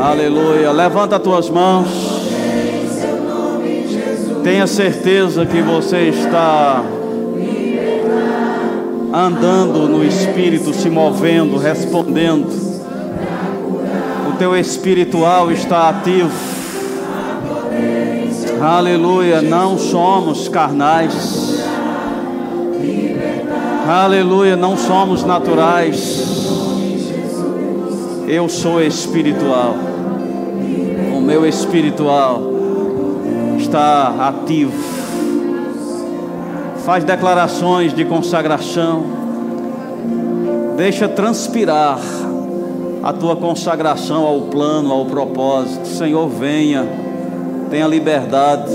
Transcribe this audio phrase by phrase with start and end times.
[0.00, 0.72] Aleluia.
[0.72, 1.86] Levanta as tuas mãos.
[4.42, 6.82] Tenha certeza que você está
[9.12, 12.48] andando no Espírito, se movendo, respondendo.
[14.30, 16.32] O teu espiritual está ativo.
[18.58, 19.42] Aleluia.
[19.42, 21.62] Não somos carnais.
[23.86, 24.56] Aleluia.
[24.56, 26.40] Não somos naturais.
[28.26, 29.89] Eu sou espiritual.
[31.30, 32.42] Meu espiritual
[33.56, 34.72] está ativo.
[36.84, 39.04] Faz declarações de consagração.
[40.76, 42.00] Deixa transpirar
[43.00, 45.86] a tua consagração ao plano, ao propósito.
[45.86, 46.84] Senhor, venha.
[47.70, 48.74] Tenha liberdade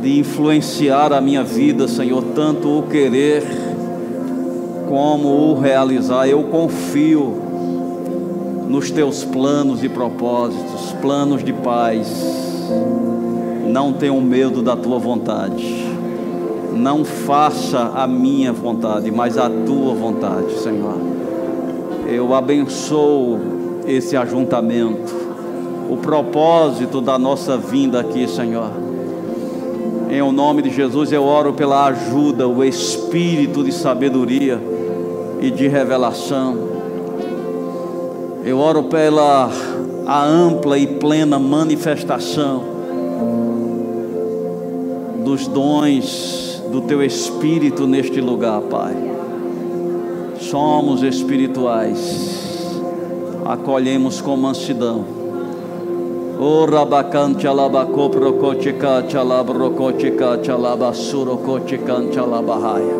[0.00, 3.42] de influenciar a minha vida, Senhor, tanto o querer
[4.88, 6.28] como o realizar.
[6.28, 7.43] Eu confio
[8.68, 12.08] nos teus planos e propósitos, planos de paz.
[13.68, 15.84] Não tenho medo da tua vontade.
[16.72, 20.96] Não faça a minha vontade, mas a tua vontade, Senhor.
[22.06, 23.38] Eu abençoo
[23.86, 25.14] esse ajuntamento,
[25.90, 28.70] o propósito da nossa vinda aqui, Senhor.
[30.10, 34.60] Em o nome de Jesus eu oro pela ajuda, o espírito de sabedoria
[35.40, 36.73] e de revelação.
[38.44, 39.50] Eu oro pela
[40.06, 42.62] a ampla e plena manifestação
[45.24, 48.94] dos dons do teu espírito neste lugar, Pai.
[50.38, 52.78] Somos espirituais.
[53.46, 55.06] Acolhemos com mansidão.
[56.38, 62.94] O rabacante alabacô procoticate alabrocoticate alabassurocoticante alabahaya.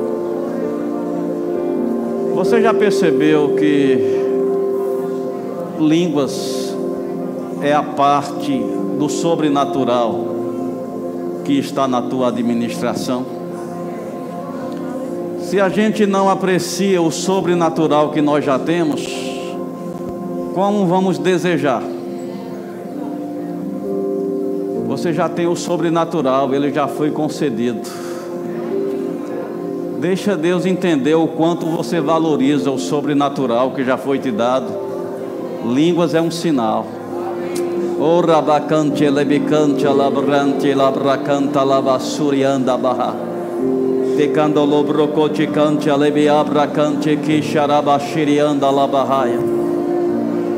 [2.34, 4.23] Você já percebeu que
[5.78, 6.74] línguas
[7.60, 8.58] é a parte
[8.98, 10.24] do sobrenatural
[11.44, 13.24] que está na tua administração?
[15.40, 19.06] Se a gente não aprecia o sobrenatural que nós já temos,
[20.54, 21.82] como vamos desejar?
[24.86, 27.80] Você já tem o sobrenatural, ele já foi concedido.
[30.00, 34.83] Deixa Deus entender o quanto você valoriza o sobrenatural que já foi te dado.
[35.64, 36.86] Línguas é um sinal.
[37.98, 43.14] O rabacante lebicante labrante labracanta lavasurianda barra.
[44.16, 49.40] Tecando lobrocoticante alebiabracante quixarabashirianda labahaia.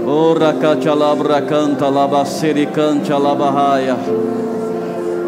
[0.04, 3.96] O racacha labracanta labasiricante labahaia.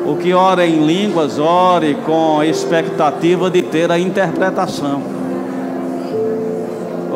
[0.06, 5.17] O que ora em línguas, ore com expectativa de ter a interpretação.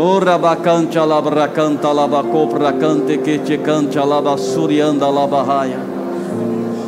[0.04, 5.78] Ora bacante alabracanta alabacopra que te cante alabassurianda alabahaya.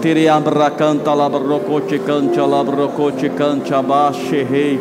[0.00, 4.80] Tiriambracanta alabrocote cante alabrocote cante abaixo rei.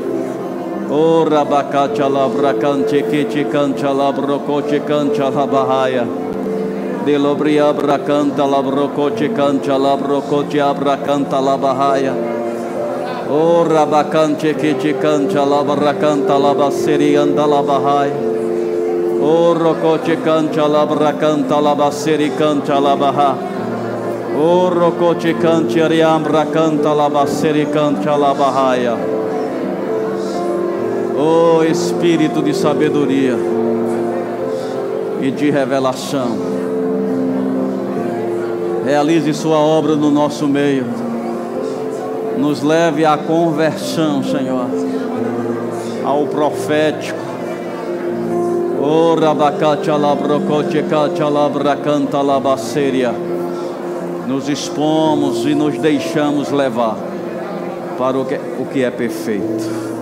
[0.89, 6.07] Ora bacate alabracante que te cante alabrocote cante alabahaya
[7.05, 12.13] de lobria bracanta labrocote canta labrocote abracanta labahaya
[13.33, 18.13] o rabacante que te canta labracanta labaceri anda labahaya
[19.19, 23.35] o rocote canta labracanta labaceri canta labaha
[24.37, 28.95] o rocote canta riambra canta labaceri canta labahaya
[31.17, 33.35] o espírito de sabedoria
[35.19, 36.37] e de revelação
[38.85, 41.12] realize Sua obra no nosso meio.
[42.37, 44.67] Nos leve à conversão, Senhor,
[46.03, 47.19] ao profético.
[48.81, 49.33] Ora
[54.27, 56.97] Nos expomos e nos deixamos levar
[57.97, 59.93] para o que, o que é perfeito.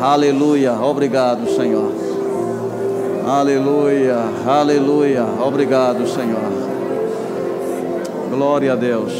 [0.00, 0.72] Aleluia.
[0.72, 1.92] Obrigado, Senhor.
[3.26, 5.24] Aleluia, aleluia.
[5.44, 6.65] Obrigado, Senhor.
[8.36, 9.14] Glória a Deus.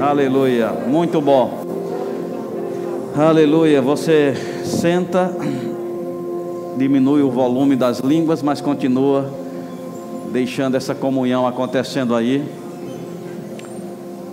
[0.00, 0.72] Aleluia.
[0.72, 1.64] Muito bom.
[3.16, 3.80] Aleluia.
[3.80, 4.34] Você
[4.64, 5.30] senta,
[6.76, 9.32] diminui o volume das línguas, mas continua
[10.32, 12.44] deixando essa comunhão acontecendo aí.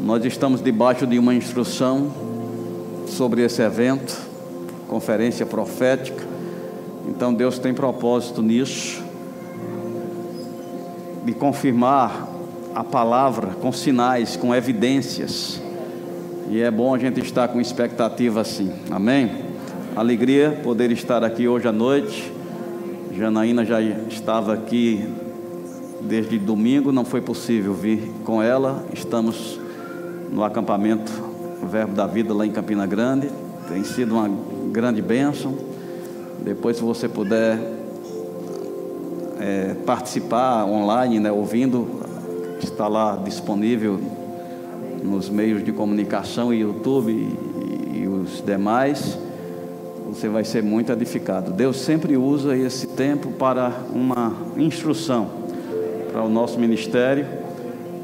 [0.01, 2.07] Nós estamos debaixo de uma instrução
[3.05, 4.19] sobre esse evento,
[4.87, 6.23] conferência profética.
[7.07, 9.03] Então Deus tem propósito nisso,
[11.23, 12.33] de confirmar
[12.75, 15.61] a palavra com sinais, com evidências.
[16.49, 18.71] E é bom a gente estar com expectativa assim.
[18.91, 19.45] Amém?
[19.95, 22.31] alegria poder estar aqui hoje à noite.
[23.13, 25.07] Janaína já estava aqui
[26.01, 28.83] desde domingo, não foi possível vir com ela.
[28.93, 29.57] Estamos
[30.29, 31.11] no acampamento
[31.63, 33.29] Verbo da Vida lá em Campina Grande.
[33.69, 34.29] Tem sido uma
[34.69, 35.55] grande bênção.
[36.43, 37.57] Depois, se você puder
[39.39, 42.04] é, participar online, né, ouvindo,
[42.59, 43.99] está lá disponível
[45.03, 49.17] nos meios de comunicação, YouTube e, e os demais
[50.07, 51.51] você vai ser muito edificado.
[51.51, 55.29] Deus sempre usa esse tempo para uma instrução
[56.11, 57.27] para o nosso ministério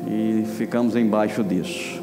[0.08, 2.02] e ficamos embaixo disso.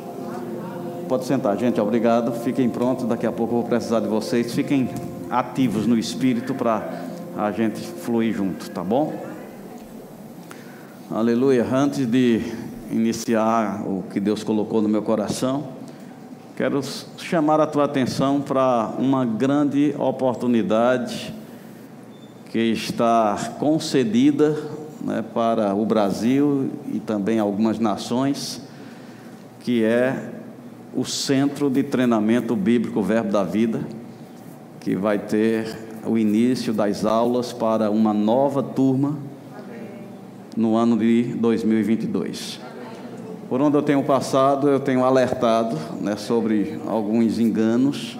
[1.08, 2.32] Pode sentar, gente, obrigado.
[2.32, 4.54] Fiquem prontos, daqui a pouco eu vou precisar de vocês.
[4.54, 4.88] Fiquem
[5.30, 7.04] ativos no espírito para
[7.36, 9.27] a gente fluir junto, tá bom?
[11.10, 11.66] Aleluia.
[11.72, 12.42] Antes de
[12.90, 15.78] iniciar o que Deus colocou no meu coração,
[16.58, 16.80] Quero
[17.18, 21.32] chamar a tua atenção para uma grande oportunidade
[22.50, 24.60] que está concedida
[25.00, 28.60] né, para o Brasil e também algumas nações,
[29.60, 30.32] que é
[30.92, 33.82] o Centro de Treinamento Bíblico Verbo da Vida,
[34.80, 39.27] que vai ter o início das aulas para uma nova turma
[40.58, 42.58] no ano de 2022.
[43.48, 48.18] Por onde eu tenho passado, eu tenho alertado né, sobre alguns enganos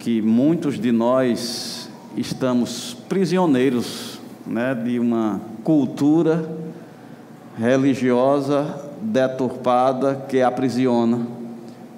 [0.00, 6.56] que muitos de nós estamos prisioneiros né, de uma cultura
[7.56, 11.24] religiosa deturpada que aprisiona,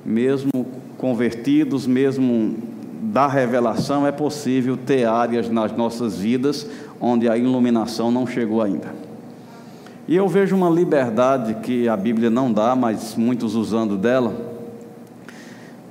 [0.05, 0.67] mesmo
[0.99, 2.57] convertidos, mesmo
[3.03, 6.67] da revelação, é possível ter áreas nas nossas vidas
[7.03, 8.95] onde a iluminação não chegou ainda.
[10.07, 14.33] E eu vejo uma liberdade que a Bíblia não dá, mas muitos usando dela,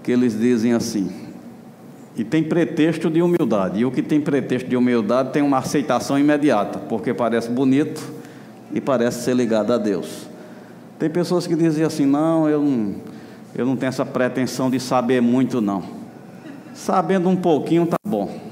[0.02, 1.12] que eles dizem assim,
[2.16, 6.18] e tem pretexto de humildade, e o que tem pretexto de humildade tem uma aceitação
[6.18, 8.02] imediata, porque parece bonito
[8.74, 10.28] e parece ser ligado a Deus.
[10.98, 12.96] Tem pessoas que dizem assim: não, eu não,
[13.56, 15.84] eu não tenho essa pretensão de saber muito, não.
[16.74, 18.51] Sabendo um pouquinho tá bom.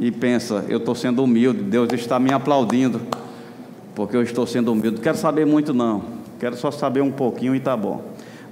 [0.00, 3.00] E pensa, eu estou sendo humilde, Deus está me aplaudindo
[3.94, 5.00] porque eu estou sendo humilde.
[5.00, 6.02] Quero saber muito, não.
[6.38, 8.02] Quero só saber um pouquinho e está bom.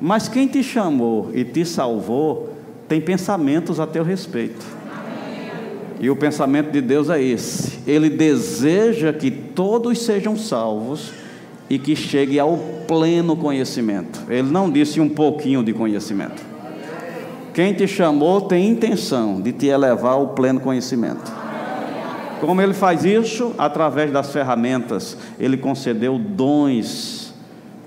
[0.00, 2.50] Mas quem te chamou e te salvou
[2.88, 4.64] tem pensamentos a teu respeito.
[6.00, 11.12] E o pensamento de Deus é esse: Ele deseja que todos sejam salvos
[11.68, 14.20] e que chegue ao pleno conhecimento.
[14.28, 16.51] Ele não disse um pouquinho de conhecimento.
[17.54, 21.30] Quem te chamou tem intenção de te elevar ao pleno conhecimento.
[22.40, 23.54] Como ele faz isso?
[23.58, 25.16] Através das ferramentas.
[25.38, 27.34] Ele concedeu dons,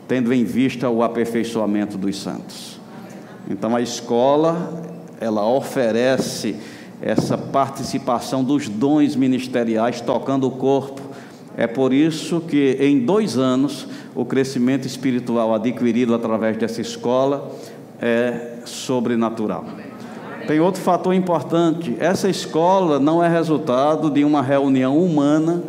[0.08, 2.80] tendo em vista o aperfeiçoamento dos santos.
[3.50, 4.84] Então a escola,
[5.20, 6.56] ela oferece
[7.02, 11.02] essa participação dos dons ministeriais tocando o corpo.
[11.58, 17.52] É por isso que em dois anos o crescimento espiritual adquirido através dessa escola
[18.02, 19.66] é sobrenatural.
[20.48, 25.64] Tem outro fator importante: essa escola não é resultado de uma reunião humana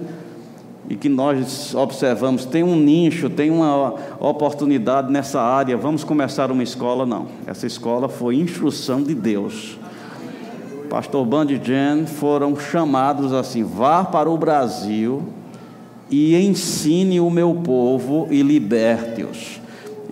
[0.88, 6.62] e que nós observamos, tem um nicho, tem uma oportunidade nessa área, vamos começar uma
[6.62, 7.04] escola.
[7.04, 9.78] Não, essa escola foi instrução de Deus.
[10.88, 15.24] Pastor Band e Jen foram chamados assim: vá para o Brasil
[16.08, 19.60] e ensine o meu povo e liberte-os.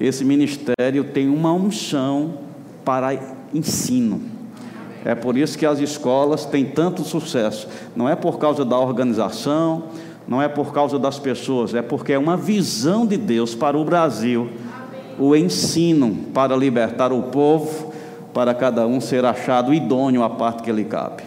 [0.01, 2.35] Esse ministério tem uma unção
[2.85, 3.15] para
[3.53, 4.21] ensino.
[5.05, 7.69] É por isso que as escolas têm tanto sucesso.
[7.95, 9.85] Não é por causa da organização,
[10.27, 13.85] não é por causa das pessoas, é porque é uma visão de Deus para o
[13.85, 14.49] Brasil.
[15.19, 17.93] O ensino para libertar o povo,
[18.33, 21.23] para cada um ser achado idôneo à parte que lhe cabe.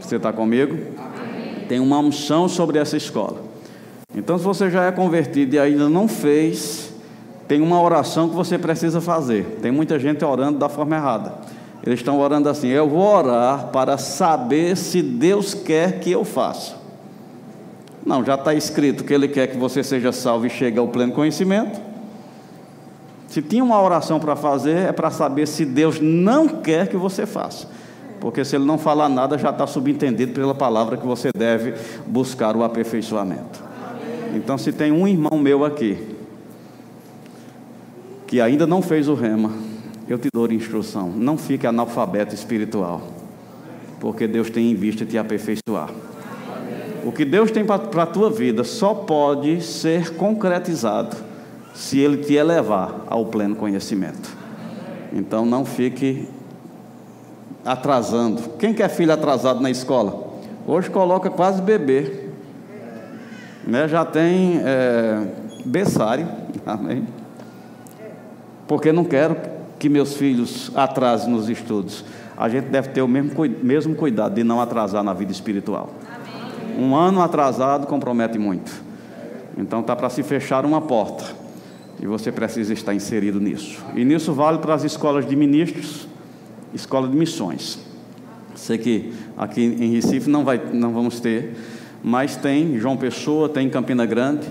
[0.00, 0.78] Você está comigo?
[1.68, 3.42] Tem uma unção sobre essa escola.
[4.14, 6.89] Então, se você já é convertido e ainda não fez,
[7.50, 9.58] tem uma oração que você precisa fazer.
[9.60, 11.32] Tem muita gente orando da forma errada.
[11.84, 16.76] Eles estão orando assim: Eu vou orar para saber se Deus quer que eu faça.
[18.06, 21.12] Não, já está escrito que Ele quer que você seja salvo e chegue ao pleno
[21.12, 21.80] conhecimento.
[23.26, 27.26] Se tinha uma oração para fazer, é para saber se Deus não quer que você
[27.26, 27.66] faça.
[28.20, 31.74] Porque se Ele não falar nada, já está subentendido pela palavra que você deve
[32.06, 33.60] buscar o aperfeiçoamento.
[34.36, 36.19] Então, se tem um irmão meu aqui,
[38.30, 39.50] que ainda não fez o rema,
[40.08, 41.10] eu te dou instrução.
[41.10, 43.02] Não fique analfabeto espiritual,
[43.98, 45.90] porque Deus tem em vista te aperfeiçoar.
[47.04, 51.16] O que Deus tem para a tua vida só pode ser concretizado
[51.74, 54.30] se Ele te elevar ao pleno conhecimento.
[55.12, 56.28] Então não fique
[57.64, 58.42] atrasando.
[58.60, 60.28] Quem quer filho atrasado na escola?
[60.68, 62.28] Hoje coloca quase bebê.
[63.66, 63.88] Né?
[63.88, 65.26] Já tem é,
[65.64, 66.28] berçário.
[66.64, 67.19] Amém.
[68.70, 69.36] Porque não quero
[69.80, 72.04] que meus filhos atrasem nos estudos.
[72.36, 75.92] A gente deve ter o mesmo, mesmo cuidado de não atrasar na vida espiritual.
[76.06, 76.78] Amém.
[76.78, 78.70] Um ano atrasado compromete muito.
[79.58, 81.24] Então está para se fechar uma porta.
[82.00, 83.84] E você precisa estar inserido nisso.
[83.96, 86.06] E nisso vale para as escolas de ministros,
[86.72, 87.76] escola de missões.
[88.54, 91.56] Sei que aqui em Recife não, vai, não vamos ter,
[92.04, 94.46] mas tem João Pessoa, tem Campina Grande.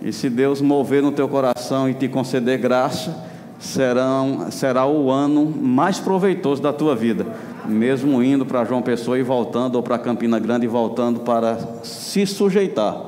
[0.00, 3.30] E se Deus mover no teu coração e te conceder graça,
[3.62, 7.24] serão, será o ano mais proveitoso da tua vida,
[7.64, 12.26] mesmo indo para João Pessoa e voltando, ou para Campina Grande e voltando para se
[12.26, 13.00] sujeitar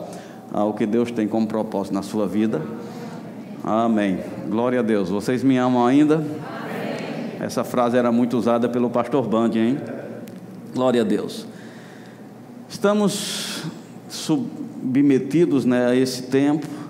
[0.52, 2.62] ao que Deus tem como propósito na sua vida.
[3.64, 4.20] Amém.
[4.48, 5.10] Glória a Deus.
[5.10, 6.16] Vocês me amam ainda?
[6.16, 7.40] Amém.
[7.40, 9.78] Essa frase era muito usada pelo pastor Band, hein?
[10.72, 11.46] Glória a Deus.
[12.68, 13.64] Estamos
[14.08, 16.83] submetidos né, a esse tempo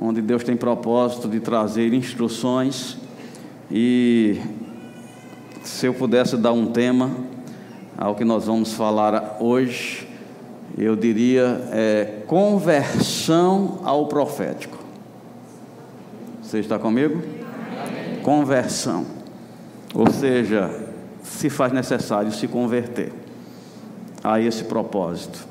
[0.00, 2.96] onde Deus tem propósito de trazer instruções
[3.70, 4.40] e
[5.62, 7.10] se eu pudesse dar um tema
[7.96, 10.08] ao que nós vamos falar hoje,
[10.76, 14.78] eu diria é conversão ao profético.
[16.42, 17.16] Você está comigo?
[17.16, 18.22] Amém.
[18.22, 19.04] Conversão.
[19.94, 20.70] Ou seja,
[21.22, 23.12] se faz necessário se converter
[24.22, 25.46] a esse propósito.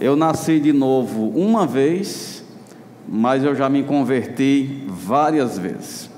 [0.00, 2.43] Eu nasci de novo uma vez
[3.08, 6.10] mas eu já me converti várias vezes.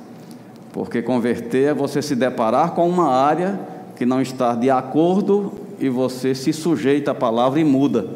[0.73, 3.59] Porque converter é você se deparar com uma área
[3.97, 8.07] que não está de acordo e você se sujeita à palavra e muda.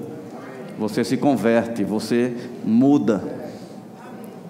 [0.78, 2.34] Você se converte, você
[2.64, 3.22] muda.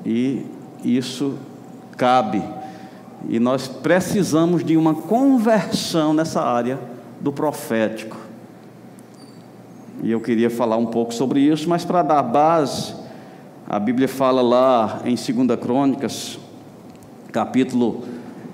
[0.05, 0.45] E
[0.85, 1.35] isso
[1.97, 2.43] cabe.
[3.29, 6.79] E nós precisamos de uma conversão nessa área
[7.21, 8.17] do profético.
[10.03, 12.95] E eu queria falar um pouco sobre isso, mas para dar base,
[13.73, 16.41] a Bíblia fala lá em 2 Crônicas,
[17.31, 18.03] capítulo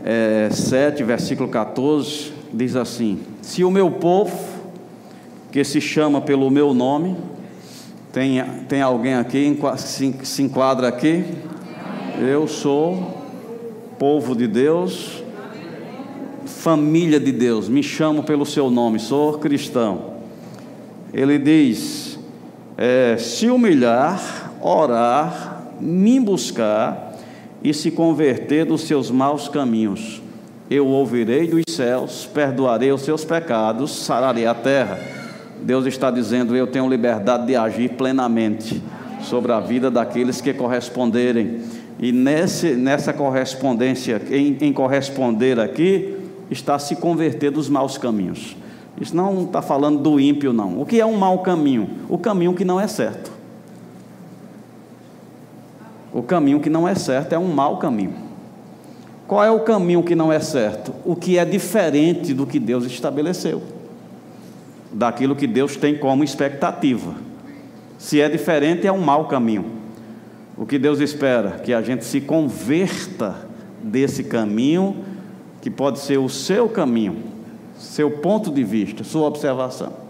[0.04, 4.38] é, 7, versículo 14, diz assim: Se o meu povo,
[5.50, 7.16] que se chama pelo meu nome,
[8.12, 11.24] tem, tem alguém aqui, se, se enquadra aqui?
[12.20, 13.24] Eu sou
[13.98, 15.24] povo de Deus,
[16.44, 20.16] família de Deus, me chamo pelo seu nome, sou cristão.
[21.10, 22.18] Ele diz:
[22.76, 27.14] é, se humilhar, orar, me buscar
[27.62, 30.20] e se converter dos seus maus caminhos.
[30.68, 34.98] Eu ouvirei dos céus, perdoarei os seus pecados, sararei a terra.
[35.62, 38.82] Deus está dizendo: Eu tenho liberdade de agir plenamente
[39.22, 41.60] sobre a vida daqueles que corresponderem.
[42.00, 46.16] E nesse, nessa correspondência, em, em corresponder aqui,
[46.50, 48.56] está se converter dos maus caminhos.
[49.00, 50.80] Isso não está falando do ímpio, não.
[50.80, 51.88] O que é um mau caminho?
[52.08, 53.35] O caminho que não é certo.
[56.16, 58.14] O caminho que não é certo é um mau caminho.
[59.28, 60.94] Qual é o caminho que não é certo?
[61.04, 63.62] O que é diferente do que Deus estabeleceu,
[64.90, 67.14] daquilo que Deus tem como expectativa.
[67.98, 69.66] Se é diferente, é um mau caminho.
[70.56, 71.58] O que Deus espera?
[71.62, 73.36] Que a gente se converta
[73.82, 75.04] desse caminho,
[75.60, 77.24] que pode ser o seu caminho,
[77.76, 80.05] seu ponto de vista, sua observação.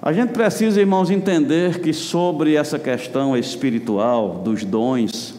[0.00, 5.34] A gente precisa, irmãos, entender que sobre essa questão espiritual, dos dons,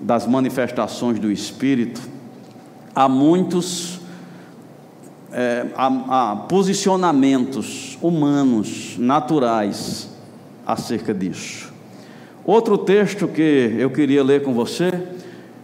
[0.00, 2.00] das manifestações do Espírito,
[2.94, 4.00] há muitos
[5.32, 10.08] é, há, há posicionamentos humanos, naturais,
[10.66, 11.72] acerca disso.
[12.44, 14.90] Outro texto que eu queria ler com você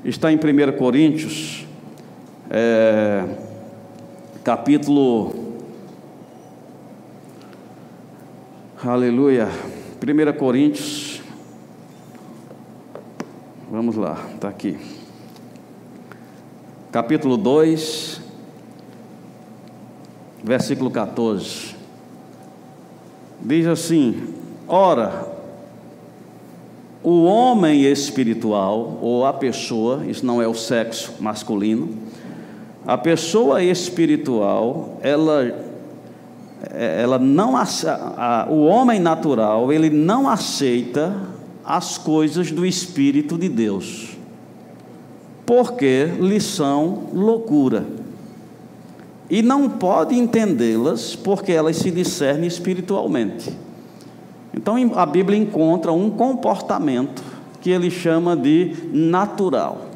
[0.04, 1.66] está em 1 Coríntios,
[2.50, 3.24] é,
[4.44, 5.45] capítulo
[8.84, 9.48] Aleluia.
[10.02, 11.22] 1 Coríntios.
[13.70, 14.76] Vamos lá, está aqui.
[16.92, 18.20] Capítulo 2,
[20.44, 21.74] versículo 14.
[23.40, 24.34] Diz assim:
[24.68, 25.26] Ora,
[27.02, 31.96] o homem espiritual, ou a pessoa, isso não é o sexo masculino,
[32.86, 35.64] a pessoa espiritual, ela
[36.72, 41.14] ela não a, o homem natural ele não aceita
[41.64, 44.16] as coisas do Espírito de Deus,
[45.44, 47.84] porque lhe são loucura
[49.28, 53.52] e não pode entendê-las porque elas se discernem espiritualmente.
[54.54, 57.22] Então a Bíblia encontra um comportamento
[57.60, 59.86] que ele chama de natural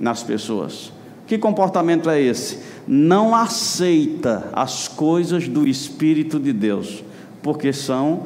[0.00, 0.95] nas pessoas.
[1.26, 2.60] Que comportamento é esse?
[2.86, 7.02] Não aceita as coisas do Espírito de Deus,
[7.42, 8.22] porque são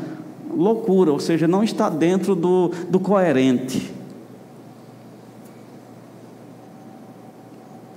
[0.55, 3.91] loucura, ou seja, não está dentro do, do coerente.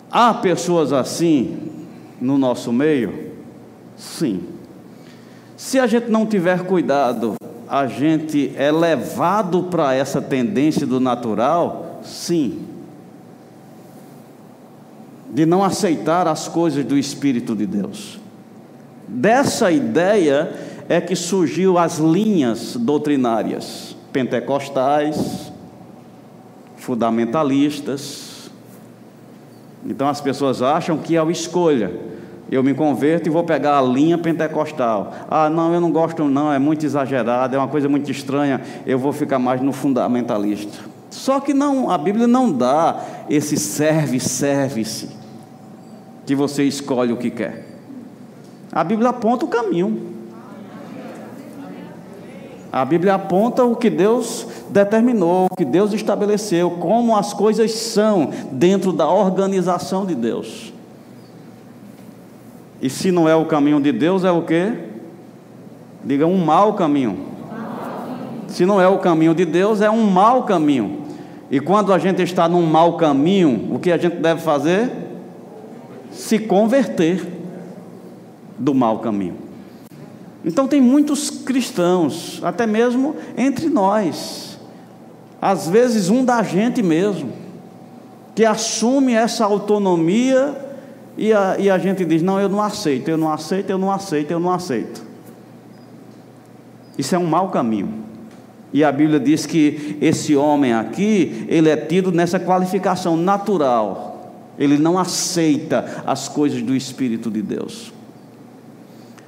[0.10, 1.58] Há pessoas assim
[2.22, 3.32] no nosso meio?
[3.98, 4.44] Sim.
[5.58, 7.36] Se a gente não tiver cuidado,
[7.68, 12.00] a gente é levado para essa tendência do natural?
[12.04, 12.73] Sim.
[15.34, 18.20] De não aceitar as coisas do Espírito de Deus.
[19.08, 20.54] Dessa ideia
[20.88, 25.52] é que surgiu as linhas doutrinárias pentecostais,
[26.78, 28.52] fundamentalistas.
[29.86, 32.14] Então as pessoas acham que é uma escolha
[32.54, 35.14] eu me converto e vou pegar a linha pentecostal.
[35.30, 39.00] Ah, não, eu não gosto, não, é muito exagerado, é uma coisa muito estranha, eu
[39.00, 40.78] vou ficar mais no fundamentalista.
[41.10, 45.10] Só que não, a Bíblia não dá esse serve, serve-se,
[46.26, 47.66] que você escolhe o que quer.
[48.72, 50.14] A Bíblia aponta o caminho.
[52.72, 58.32] A Bíblia aponta o que Deus determinou, o que Deus estabeleceu, como as coisas são
[58.52, 60.74] dentro da organização de Deus.
[62.82, 64.74] E se não é o caminho de Deus, é o que?
[66.04, 67.28] Diga um mau caminho.
[68.48, 71.04] Se não é o caminho de Deus, é um mau caminho.
[71.52, 74.92] E quando a gente está num mau caminho, o que a gente deve fazer?
[76.14, 77.26] Se converter
[78.58, 79.36] do mau caminho.
[80.46, 84.60] Então tem muitos cristãos, até mesmo entre nós,
[85.42, 87.32] às vezes um da gente mesmo,
[88.36, 90.56] que assume essa autonomia
[91.18, 93.92] e a, e a gente diz: não, eu não aceito, eu não aceito, eu não
[93.92, 95.04] aceito, eu não aceito.
[96.98, 98.04] Isso é um mau caminho.
[98.72, 104.13] E a Bíblia diz que esse homem aqui, ele é tido nessa qualificação natural.
[104.58, 107.92] Ele não aceita as coisas do Espírito de Deus.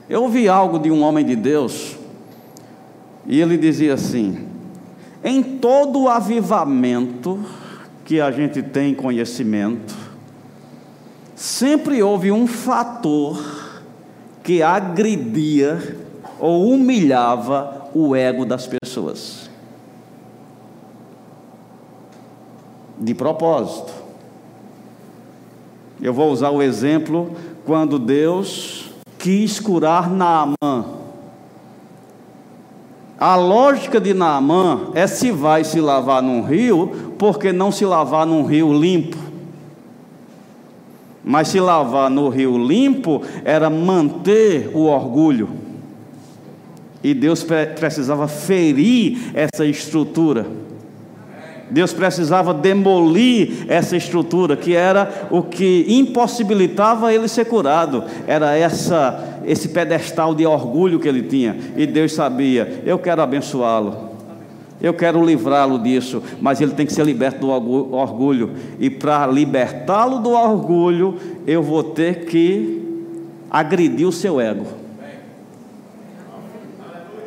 [0.08, 1.98] Eu ouvi algo de um homem de Deus,
[3.26, 4.48] e ele dizia assim:
[5.24, 7.44] em todo o avivamento
[8.06, 9.96] que a gente tem conhecimento,
[11.36, 13.44] sempre houve um fator
[14.44, 15.98] que agredia
[16.40, 19.50] ou humilhava o ego das pessoas.
[23.00, 24.05] De propósito.
[26.02, 27.32] Eu vou usar o exemplo
[27.66, 30.86] quando Deus quis curar Naamã.
[33.18, 38.26] A lógica de Naamã é se vai se lavar num rio, porque não se lavar
[38.26, 39.18] num rio limpo.
[41.24, 45.50] Mas se lavar no rio limpo era manter o orgulho.
[47.04, 47.44] E Deus
[47.76, 50.46] precisava ferir essa estrutura.
[51.70, 58.04] Deus precisava demolir essa estrutura, que era o que impossibilitava ele ser curado.
[58.28, 61.56] Era essa esse pedestal de orgulho que ele tinha.
[61.78, 64.16] E Deus sabia, eu quero abençoá-lo.
[64.82, 68.52] Eu quero livrá-lo disso, mas ele tem que ser liberto do orgulho.
[68.80, 71.16] E para libertá-lo do orgulho,
[71.48, 72.84] eu vou ter que
[73.50, 74.66] agredir o seu ego.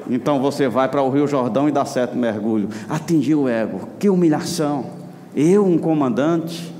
[0.08, 2.68] Então você vai para o Rio Jordão e dá certo mergulho.
[2.88, 3.88] Atingir o ego.
[3.98, 4.86] Que humilhação.
[5.34, 6.72] Eu, um comandante,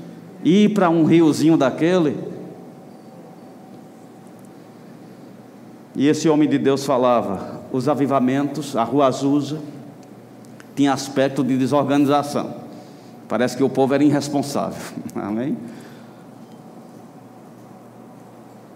[0.43, 2.17] ir para um riozinho daquele.
[5.95, 9.59] E esse homem de Deus falava: os avivamentos, a rua Azusa
[10.75, 12.55] tinha aspecto de desorganização.
[13.27, 14.81] Parece que o povo era irresponsável.
[15.13, 15.55] Amém?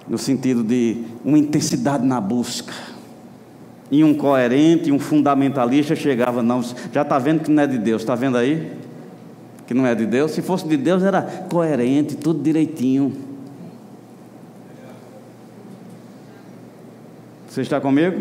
[0.07, 2.92] No sentido de uma intensidade na busca.
[3.93, 8.01] E um coerente, um fundamentalista chegava, não, já está vendo que não é de Deus,
[8.01, 8.71] está vendo aí?
[9.67, 10.31] Que não é de Deus.
[10.31, 13.13] Se fosse de Deus, era coerente, tudo direitinho.
[17.47, 18.19] Você está comigo?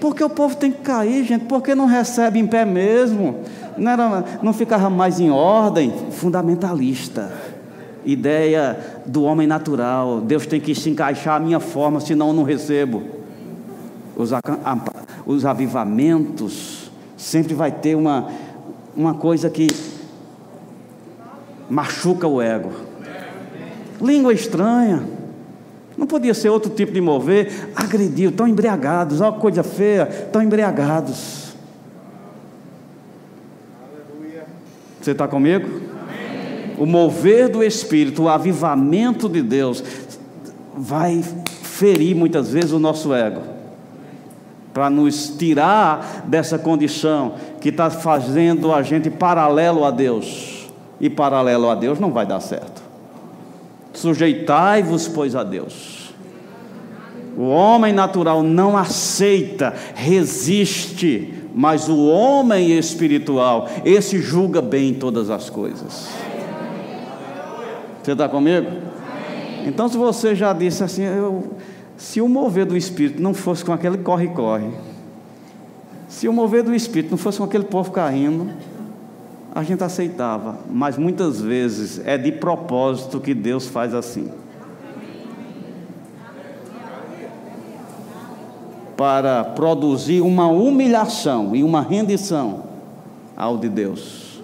[0.00, 3.40] Porque o povo tem que cair, gente, porque não recebe em pé mesmo.
[3.76, 5.92] Não, era, não ficava mais em ordem.
[6.12, 7.32] Fundamentalista.
[8.06, 10.20] Ideia do homem natural.
[10.20, 13.21] Deus tem que se encaixar a minha forma, senão eu não recebo.
[14.22, 14.30] Os,
[15.26, 18.28] os avivamentos sempre vai ter uma,
[18.96, 19.66] uma coisa que
[21.68, 22.72] machuca o ego.
[24.00, 25.02] Língua estranha.
[25.96, 27.70] Não podia ser outro tipo de mover.
[27.76, 31.52] Agrediu, estão embriagados, olha coisa feia, estão embriagados.
[35.00, 35.80] Você está comigo?
[36.78, 39.82] O mover do Espírito, o avivamento de Deus,
[40.76, 41.22] vai
[41.62, 43.40] ferir muitas vezes o nosso ego,
[44.72, 51.68] para nos tirar dessa condição que está fazendo a gente paralelo a Deus, e paralelo
[51.68, 52.82] a Deus não vai dar certo.
[53.92, 56.12] Sujeitai-vos, pois, a Deus.
[57.36, 65.50] O homem natural não aceita, resiste, mas o homem espiritual, esse julga bem todas as
[65.50, 66.08] coisas.
[68.02, 68.68] Você está comigo?
[69.64, 71.52] Então, se você já disse assim, eu,
[71.96, 74.70] se o mover do Espírito não fosse com aquele corre-corre,
[76.08, 78.50] se o mover do Espírito não fosse com aquele povo caindo,
[79.54, 84.30] a gente aceitava, mas muitas vezes é de propósito que Deus faz assim.
[88.96, 92.64] Para produzir uma humilhação e uma rendição
[93.36, 94.40] ao de Deus.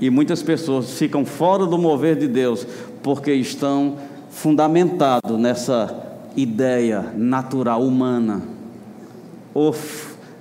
[0.00, 2.66] E muitas pessoas ficam fora do mover de Deus
[3.02, 3.96] porque estão
[4.38, 5.94] fundamentados nessa
[6.36, 8.40] ideia natural humana.
[9.52, 9.74] Ou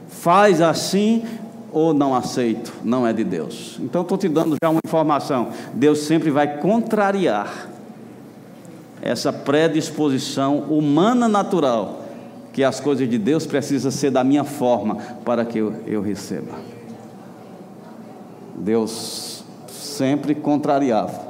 [0.08, 1.26] faz assim
[1.72, 3.78] ou não aceito, não é de Deus.
[3.80, 5.50] Então estou te dando já uma informação.
[5.74, 7.70] Deus sempre vai contrariar
[9.02, 12.04] essa predisposição humana natural
[12.54, 16.54] que as coisas de Deus precisam ser da minha forma para que eu, eu receba.
[18.56, 21.27] Deus sempre contrariava.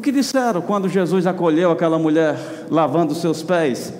[0.00, 2.34] O que disseram quando Jesus acolheu aquela mulher
[2.70, 3.92] lavando seus pés?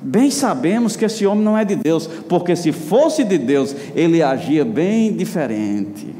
[0.00, 4.20] Bem sabemos que esse homem não é de Deus, porque se fosse de Deus, ele
[4.20, 6.12] agia bem diferente.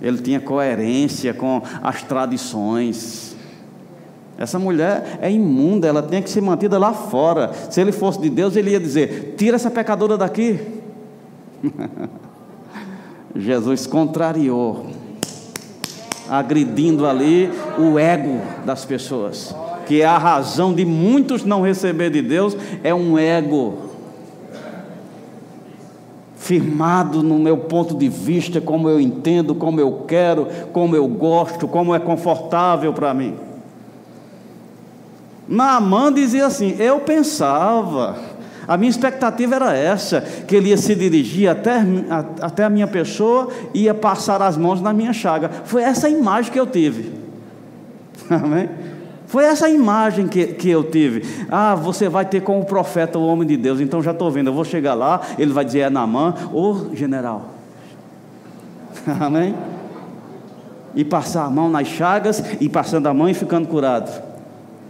[0.00, 3.36] Ele tinha coerência com as tradições.
[4.38, 7.52] Essa mulher é imunda, ela tem que ser mantida lá fora.
[7.68, 10.58] Se ele fosse de Deus, ele ia dizer: tira essa pecadora daqui.
[13.36, 14.86] Jesus contrariou,
[16.28, 22.22] agredindo ali o ego das pessoas que é a razão de muitos não receber de
[22.22, 23.74] Deus, é um ego
[26.36, 31.66] firmado no meu ponto de vista, como eu entendo, como eu quero, como eu gosto,
[31.66, 33.34] como é confortável para mim.
[35.48, 38.16] Naamã dizia assim: Eu pensava,
[38.66, 41.82] a minha expectativa era essa, que ele ia se dirigir até,
[42.40, 45.50] até a minha pessoa e ia passar as mãos na minha chaga.
[45.64, 47.12] Foi essa imagem que eu tive.
[48.30, 48.68] Amém?
[49.26, 51.22] Foi essa imagem que, que eu tive.
[51.50, 53.80] Ah, você vai ter como profeta o homem de Deus.
[53.80, 57.50] Então já estou vendo, eu vou chegar lá, ele vai dizer é Namã, ô general.
[59.20, 59.54] Amém?
[60.94, 64.33] E passar a mão nas chagas, e passando a mão e ficando curado.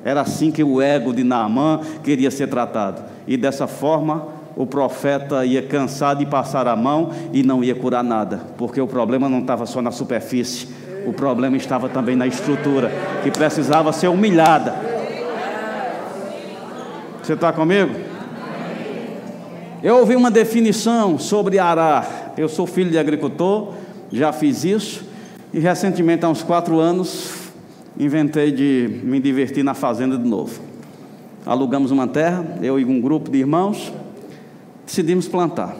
[0.04, 3.02] Era assim que o ego de Naamã queria ser tratado.
[3.26, 8.04] E dessa forma, o profeta ia cansar de passar a mão e não ia curar
[8.04, 10.68] nada, porque o problema não estava só na superfície,
[11.06, 12.90] o problema estava também na estrutura,
[13.22, 14.74] que precisava ser humilhada.
[17.22, 17.94] Você está comigo?
[19.82, 22.32] Eu ouvi uma definição sobre arar.
[22.36, 23.72] Eu sou filho de agricultor,
[24.12, 25.04] já fiz isso,
[25.52, 27.43] e recentemente, há uns quatro anos,
[27.98, 30.60] inventei de me divertir na fazenda de novo.
[31.46, 33.92] Alugamos uma terra, eu e um grupo de irmãos,
[34.86, 35.76] decidimos plantar.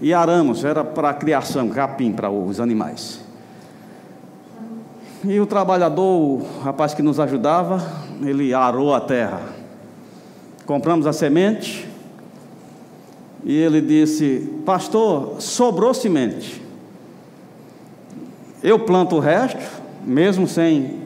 [0.00, 3.20] E aramos, era para criação, capim para os animais.
[5.24, 7.82] E o trabalhador, o rapaz que nos ajudava,
[8.22, 9.40] ele arou a terra.
[10.66, 11.88] Compramos a semente.
[13.44, 16.62] E ele disse: Pastor, sobrou semente.
[18.62, 19.64] Eu planto o resto,
[20.06, 21.00] mesmo sem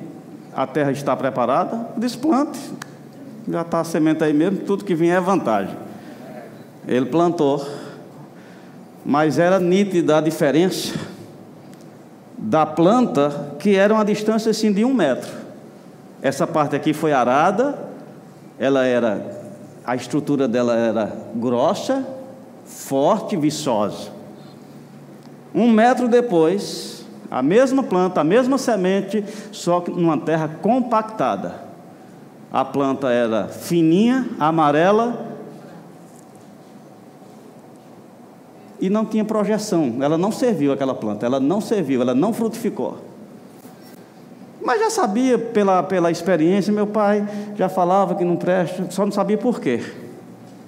[0.55, 1.89] a terra estar preparada.
[1.97, 2.61] Desplante.
[3.49, 5.75] Já está a semente aí mesmo, tudo que vier é vantagem.
[6.87, 7.67] Ele plantou,
[9.05, 10.95] mas era nítida a diferença
[12.37, 15.31] da planta, que era uma distância assim de um metro.
[16.23, 17.79] Essa parte aqui foi arada,
[18.59, 19.25] ela era,
[19.85, 22.07] a estrutura dela era grossa,
[22.65, 24.11] forte, viçosa.
[25.55, 27.00] Um metro depois,
[27.31, 31.71] a mesma planta, a mesma semente, só que numa terra compactada.
[32.53, 35.31] A planta era fininha, amarela,
[38.81, 39.99] e não tinha projeção.
[40.01, 42.99] Ela não serviu aquela planta, ela não serviu, ela não frutificou.
[44.61, 49.13] Mas já sabia pela, pela experiência, meu pai já falava que não presta, só não
[49.13, 49.81] sabia por quê.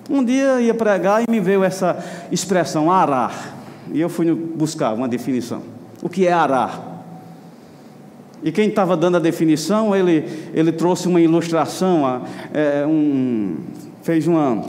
[0.08, 3.56] Um dia ia pregar e me veio essa expressão arar.
[3.92, 5.81] E eu fui buscar uma definição.
[6.02, 6.90] O que é arar?
[8.42, 13.58] E quem estava dando a definição, ele, ele trouxe uma ilustração, é, um,
[14.02, 14.64] fez uma,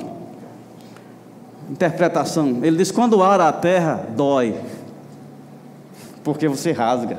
[1.70, 2.60] interpretação.
[2.62, 4.56] Ele diz: quando ara a terra, dói,
[6.24, 7.18] porque você rasga,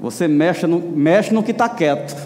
[0.00, 2.16] você mexe no, mexe no que está quieto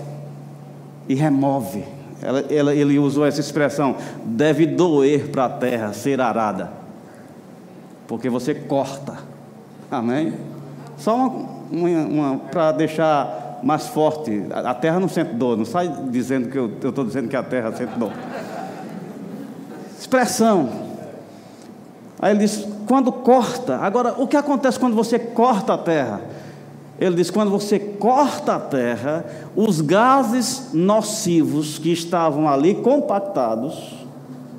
[1.08, 1.82] e remove.
[2.22, 6.70] Ela, ela, ele usou essa expressão: deve doer para a terra ser arada,
[8.06, 9.26] porque você corta
[9.90, 10.34] Amém?
[10.98, 11.28] Só uma,
[11.70, 14.44] uma, uma para deixar mais forte.
[14.52, 17.72] A terra não sente dor, não sai dizendo que eu estou dizendo que a terra
[17.72, 18.12] sente dor.
[19.98, 20.68] Expressão.
[22.20, 23.76] Aí ele diz: quando corta.
[23.76, 26.20] Agora, o que acontece quando você corta a terra?
[26.98, 34.07] Ele diz: quando você corta a terra, os gases nocivos que estavam ali compactados,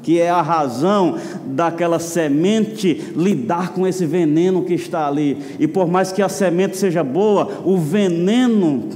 [0.10, 5.88] que é a razão daquela semente lidar com esse veneno que está ali, e por
[5.88, 8.90] mais que a semente seja boa, o veneno,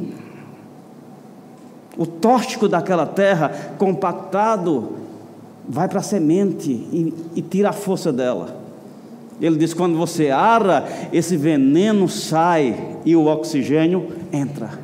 [1.96, 4.94] o tóxico daquela terra compactado,
[5.70, 8.58] vai para a semente e, e tira a força dela.
[9.40, 14.83] Ele diz: quando você ara, esse veneno sai e o oxigênio entra.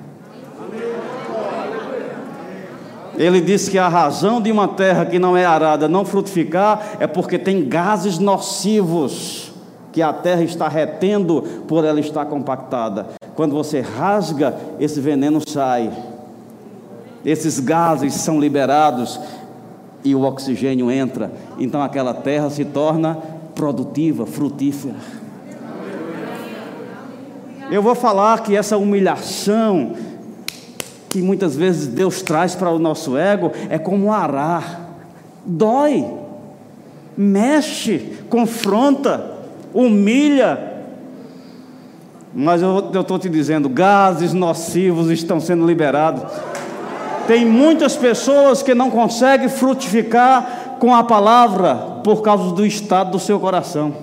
[3.19, 7.05] Ele diz que a razão de uma terra que não é arada não frutificar é
[7.05, 9.51] porque tem gases nocivos
[9.91, 13.07] que a terra está retendo por ela estar compactada.
[13.35, 15.91] Quando você rasga, esse veneno sai.
[17.25, 19.19] Esses gases são liberados
[20.01, 21.29] e o oxigênio entra.
[21.59, 23.17] Então aquela terra se torna
[23.53, 24.95] produtiva, frutífera.
[27.69, 29.91] Eu vou falar que essa humilhação
[31.09, 34.87] que muitas vezes Deus traz para o nosso ego é como arar.
[35.43, 36.05] Dói,
[37.17, 39.39] mexe, confronta,
[39.73, 40.67] humilha.
[42.33, 46.23] Mas eu estou te dizendo, gases nocivos estão sendo liberados.
[47.25, 53.19] Tem muitas pessoas que não conseguem frutificar com a palavra por causa do estado do
[53.19, 53.93] seu coração,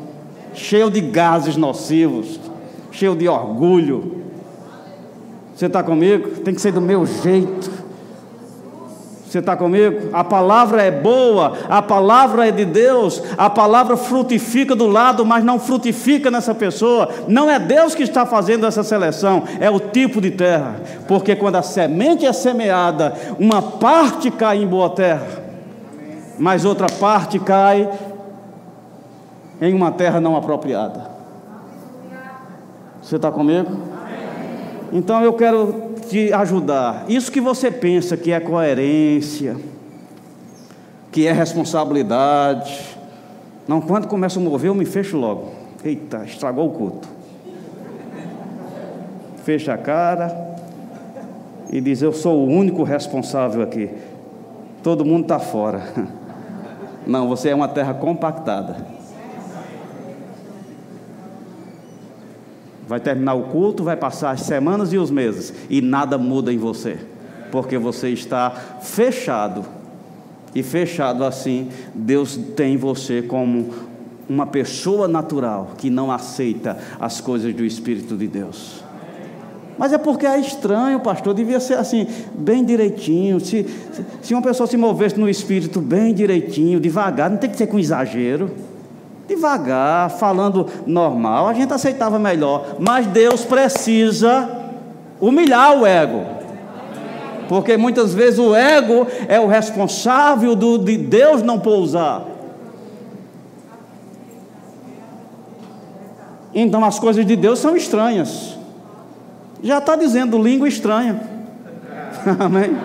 [0.54, 2.38] cheio de gases nocivos,
[2.90, 4.25] cheio de orgulho.
[5.56, 6.28] Você está comigo?
[6.42, 7.70] Tem que ser do meu jeito.
[9.26, 10.10] Você está comigo?
[10.12, 15.42] A palavra é boa, a palavra é de Deus, a palavra frutifica do lado, mas
[15.42, 17.08] não frutifica nessa pessoa.
[17.26, 20.76] Não é Deus que está fazendo essa seleção, é o tipo de terra.
[21.08, 25.26] Porque quando a semente é semeada, uma parte cai em boa terra,
[26.38, 27.90] mas outra parte cai
[29.60, 31.10] em uma terra não apropriada.
[33.02, 33.95] Você está comigo?
[34.92, 37.04] Então eu quero te ajudar.
[37.08, 39.56] Isso que você pensa que é coerência,
[41.10, 42.96] que é responsabilidade.
[43.66, 45.50] Não, quando começa a mover, eu me fecho logo.
[45.84, 47.08] Eita, estragou o culto.
[49.44, 50.56] Fecha a cara
[51.70, 53.90] e diz: Eu sou o único responsável aqui.
[54.82, 55.82] Todo mundo está fora.
[57.06, 58.95] Não, você é uma terra compactada.
[62.86, 66.58] Vai terminar o culto, vai passar as semanas e os meses e nada muda em
[66.58, 66.98] você,
[67.50, 69.64] porque você está fechado.
[70.54, 73.74] E fechado assim, Deus tem você como
[74.28, 78.86] uma pessoa natural que não aceita as coisas do Espírito de Deus.
[79.78, 81.34] Mas é porque é estranho, pastor.
[81.34, 83.38] Devia ser assim, bem direitinho.
[83.38, 83.66] Se,
[84.22, 87.78] se uma pessoa se movesse no espírito bem direitinho, devagar, não tem que ser com
[87.78, 88.50] exagero.
[89.28, 92.76] Devagar, falando normal, a gente aceitava melhor.
[92.78, 94.48] Mas Deus precisa
[95.20, 96.24] humilhar o ego.
[97.48, 102.24] Porque muitas vezes o ego é o responsável do, de Deus não pousar.
[106.54, 108.56] Então as coisas de Deus são estranhas.
[109.62, 111.20] Já está dizendo língua estranha.
[112.38, 112.76] Amém?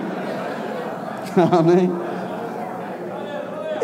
[1.51, 2.11] Amém?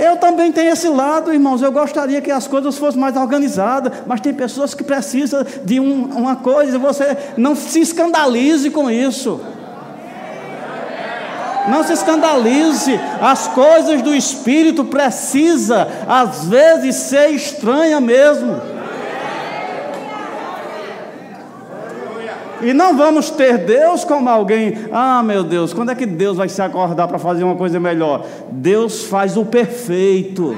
[0.08, 1.62] Eu também tenho esse lado, irmãos.
[1.62, 6.06] Eu gostaria que as coisas fossem mais organizadas, mas tem pessoas que precisam de um,
[6.06, 9.42] uma coisa e você não se escandalize com isso.
[11.68, 12.98] Não se escandalize.
[13.22, 18.77] As coisas do Espírito precisa, às vezes, ser estranha mesmo.
[22.62, 26.50] E não vamos ter Deus como alguém, ah meu Deus, quando é que Deus vai
[26.50, 28.26] se acordar para fazer uma coisa melhor?
[28.52, 30.56] Deus faz o perfeito.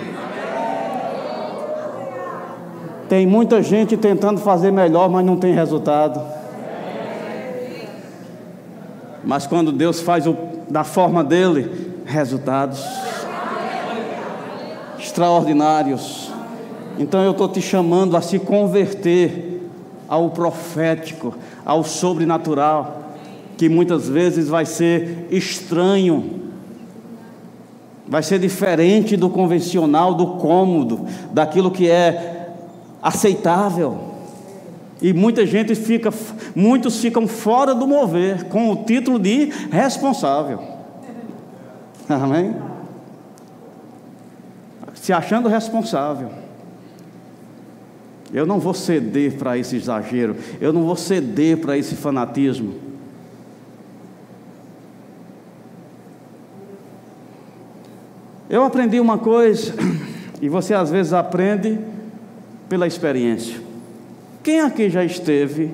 [3.10, 6.22] Tem muita gente tentando fazer melhor, mas não tem resultado.
[9.24, 10.38] Mas quando Deus faz o,
[10.70, 12.84] da forma dele, resultados
[15.00, 16.32] extraordinários.
[16.98, 19.70] Então eu estou te chamando a se converter
[20.08, 21.34] ao profético,
[21.65, 23.15] ao sobrenatural,
[23.58, 26.50] que muitas vezes vai ser estranho,
[28.08, 32.50] vai ser diferente do convencional, do cômodo, daquilo que é
[33.02, 34.10] aceitável.
[35.02, 36.12] E muita gente fica,
[36.56, 40.62] muitos ficam fora do mover, com o título de responsável.
[42.10, 42.56] Amém?
[44.95, 46.30] Se achando responsável.
[48.34, 52.76] Eu não vou ceder para esse exagero, eu não vou ceder para esse fanatismo.
[58.50, 59.74] Eu aprendi uma coisa,
[60.42, 61.80] e você às vezes aprende
[62.68, 63.60] pela experiência.
[64.44, 65.72] Quem aqui já esteve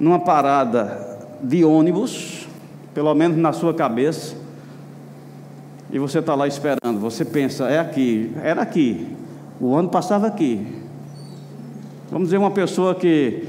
[0.00, 2.46] numa parada de ônibus,
[2.94, 4.34] pelo menos na sua cabeça,
[5.90, 9.06] e você está lá esperando, você pensa, é aqui, era aqui,
[9.60, 10.87] o ônibus passava aqui.
[12.10, 13.46] Vamos dizer, uma pessoa que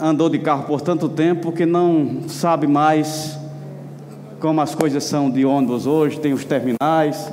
[0.00, 3.38] andou de carro por tanto tempo que não sabe mais
[4.40, 7.30] como as coisas são de ônibus hoje, tem os terminais.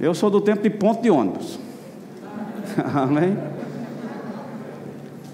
[0.00, 1.58] Eu sou do tempo de ponto de ônibus.
[2.94, 3.38] Amém?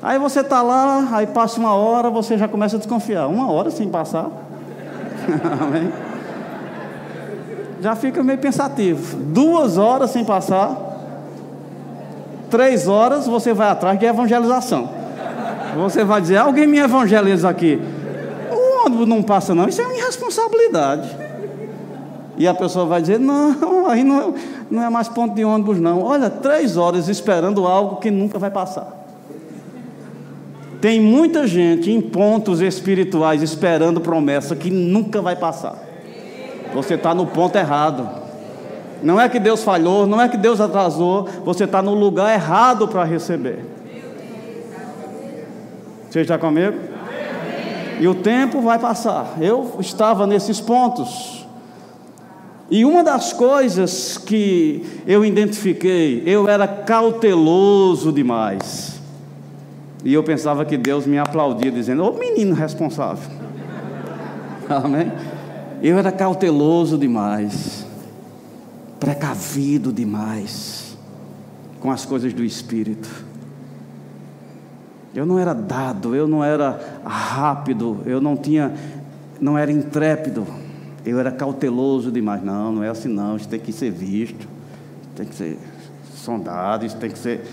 [0.03, 3.27] Aí você está lá, aí passa uma hora, você já começa a desconfiar.
[3.27, 4.31] Uma hora sem passar.
[5.63, 5.91] Amém?
[7.81, 9.17] Já fica meio pensativo.
[9.17, 10.84] Duas horas sem passar.
[12.55, 14.89] Três horas você vai atrás de evangelização.
[15.77, 17.83] Você vai dizer, alguém me evangeliza aqui.
[18.53, 19.69] O ônibus não passa, não.
[19.69, 21.11] Isso é uma irresponsabilidade.
[22.39, 24.35] E a pessoa vai dizer: Não, aí não é,
[24.71, 26.01] não é mais ponto de ônibus, não.
[26.01, 29.05] Olha, três horas esperando algo que nunca vai passar.
[30.81, 35.77] Tem muita gente em pontos espirituais esperando promessa que nunca vai passar.
[36.73, 38.24] Você está no ponto errado.
[39.05, 42.89] Não é que Deus falhou, não é que Deus atrasou, você está no lugar errado
[42.89, 43.65] para receber.
[46.09, 46.79] Você está comigo?
[48.01, 49.37] E o tempo vai passar.
[49.41, 51.47] Eu estava nesses pontos.
[52.71, 59.01] E uma das coisas que eu identifiquei, eu era cauteloso demais.
[60.03, 63.31] E eu pensava que Deus me aplaudia, dizendo: Ô menino responsável.
[64.69, 65.13] Amém?
[65.83, 67.84] Eu era cauteloso demais,
[69.05, 70.97] precavido demais
[71.79, 73.09] com as coisas do Espírito.
[75.15, 78.75] Eu não era dado, eu não era rápido, eu não tinha,
[79.39, 80.47] não era intrépido.
[81.05, 82.43] Eu era cauteloso demais.
[82.43, 83.37] Não, não é assim não.
[83.37, 84.49] Isso tem que ser visto,
[85.15, 85.59] tem que ser
[86.17, 87.45] sondado, isso tem que ser.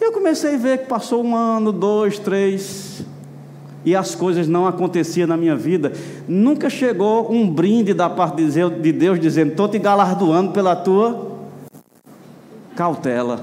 [0.00, 3.04] E eu comecei a ver que passou um ano, dois, três,
[3.84, 5.92] e as coisas não aconteciam na minha vida.
[6.28, 11.32] Nunca chegou um brinde da parte de Deus dizendo: Estou te galardoando pela tua
[12.76, 13.40] cautela.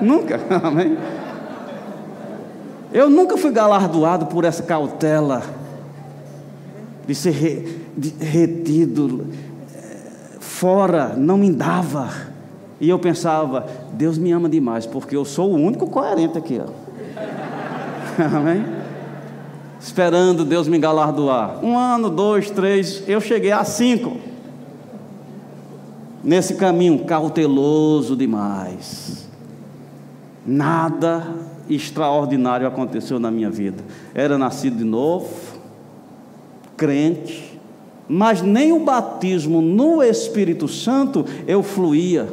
[0.00, 0.96] Nunca, amém?
[2.92, 5.42] Eu nunca fui galardoado por essa cautela
[7.06, 9.26] de ser re, de, retido
[9.74, 12.08] eh, fora, não me dava.
[12.80, 16.60] E eu pensava, Deus me ama demais, porque eu sou o único coerente aqui.
[18.18, 18.83] Amém?
[19.84, 21.62] Esperando Deus me galardoar.
[21.62, 24.16] Um ano, dois, três, eu cheguei a cinco.
[26.22, 29.28] Nesse caminho cauteloso demais.
[30.46, 31.28] Nada
[31.68, 33.84] extraordinário aconteceu na minha vida.
[34.14, 35.28] Era nascido de novo,
[36.78, 37.60] crente,
[38.08, 42.26] mas nem o batismo no Espírito Santo eu fluía.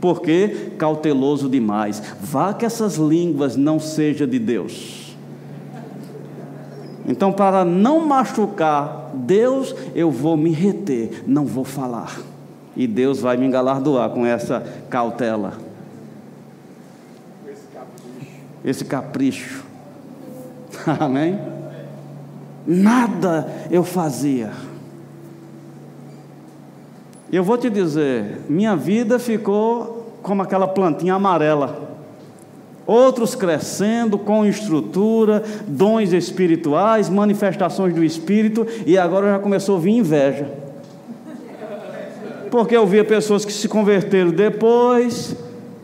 [0.00, 2.02] Porque cauteloso demais.
[2.20, 5.05] Vá que essas línguas não sejam de Deus.
[7.06, 12.18] Então, para não machucar Deus, eu vou me reter, não vou falar.
[12.76, 15.54] E Deus vai me galardoar com essa cautela.
[18.64, 19.64] Esse capricho.
[20.98, 21.56] Amém?
[22.66, 24.50] nada eu fazia.
[27.30, 31.85] Eu vou te dizer, minha vida ficou como aquela plantinha amarela.
[32.86, 39.96] Outros crescendo com estrutura, dons espirituais, manifestações do Espírito, e agora já começou a vir
[39.96, 40.48] inveja.
[42.48, 45.34] Porque eu via pessoas que se converteram depois,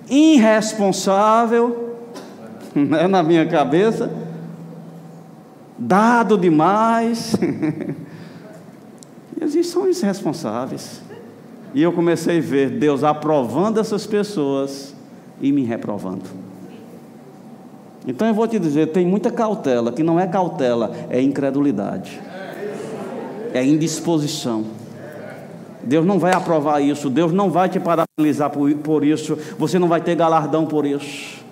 [0.08, 1.96] irresponsável,
[2.72, 4.08] né, na minha cabeça,
[5.76, 7.34] dado demais.
[9.40, 11.02] Eles são irresponsáveis.
[11.74, 14.94] E eu comecei a ver Deus aprovando essas pessoas
[15.40, 16.51] e me reprovando.
[18.06, 22.20] Então eu vou te dizer, tem muita cautela, que não é cautela, é incredulidade.
[23.54, 24.64] É indisposição.
[25.84, 29.88] Deus não vai aprovar isso, Deus não vai te parabenizar por, por isso, você não
[29.88, 31.42] vai ter galardão por isso.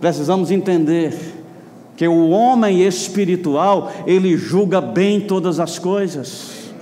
[0.00, 1.14] Precisamos entender
[1.96, 6.72] que o homem espiritual, ele julga bem todas as coisas.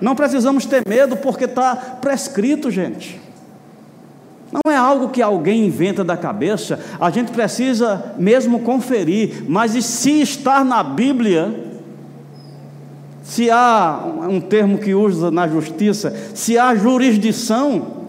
[0.00, 3.20] Não precisamos ter medo, porque está prescrito, gente.
[4.52, 9.82] Não é algo que alguém inventa da cabeça, a gente precisa mesmo conferir, mas e
[9.82, 11.54] se estar na Bíblia,
[13.22, 18.00] se há um termo que usa na justiça, se há jurisdição,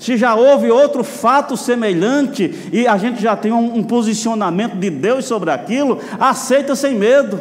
[0.00, 4.88] Se já houve outro fato semelhante e a gente já tem um, um posicionamento de
[4.88, 7.38] Deus sobre aquilo, aceita sem medo.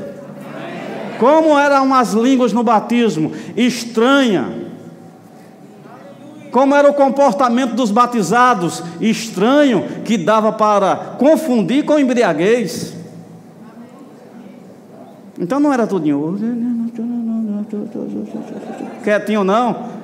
[1.18, 3.32] Como eram as línguas no batismo?
[3.56, 4.59] Estranha.
[6.52, 8.84] Como era o comportamento dos batizados?
[9.00, 12.94] Estranho, que dava para confundir com embriaguez.
[15.40, 16.38] Então não era tudinho.
[19.04, 20.00] Quietinho não.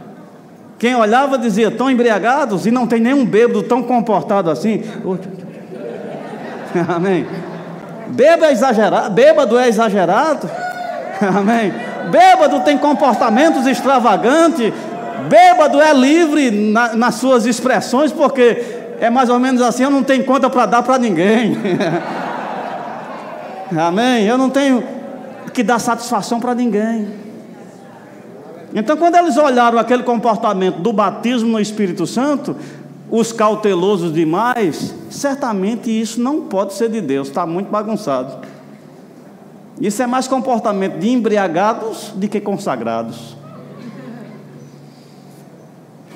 [0.77, 4.83] Quem olhava dizia, tão embriagados, e não tem nenhum bêbado tão comportado assim.
[6.87, 7.25] Amém.
[8.09, 10.49] Bêbado é exagerado, bêbado é exagerado.
[11.21, 11.73] Amém.
[12.11, 14.73] Bêbado tem comportamentos extravagantes.
[15.29, 18.63] Bêbado é livre na, nas suas expressões, porque
[18.99, 21.57] é mais ou menos assim: eu não tenho conta para dar para ninguém.
[23.77, 24.25] Amém.
[24.25, 24.83] Eu não tenho
[25.53, 27.07] que dar satisfação para ninguém.
[28.73, 32.57] Então, quando eles olharam aquele comportamento do batismo no Espírito Santo,
[33.09, 38.45] os cautelosos demais, certamente isso não pode ser de Deus, está muito bagunçado.
[39.79, 43.35] Isso é mais comportamento de embriagados do que consagrados.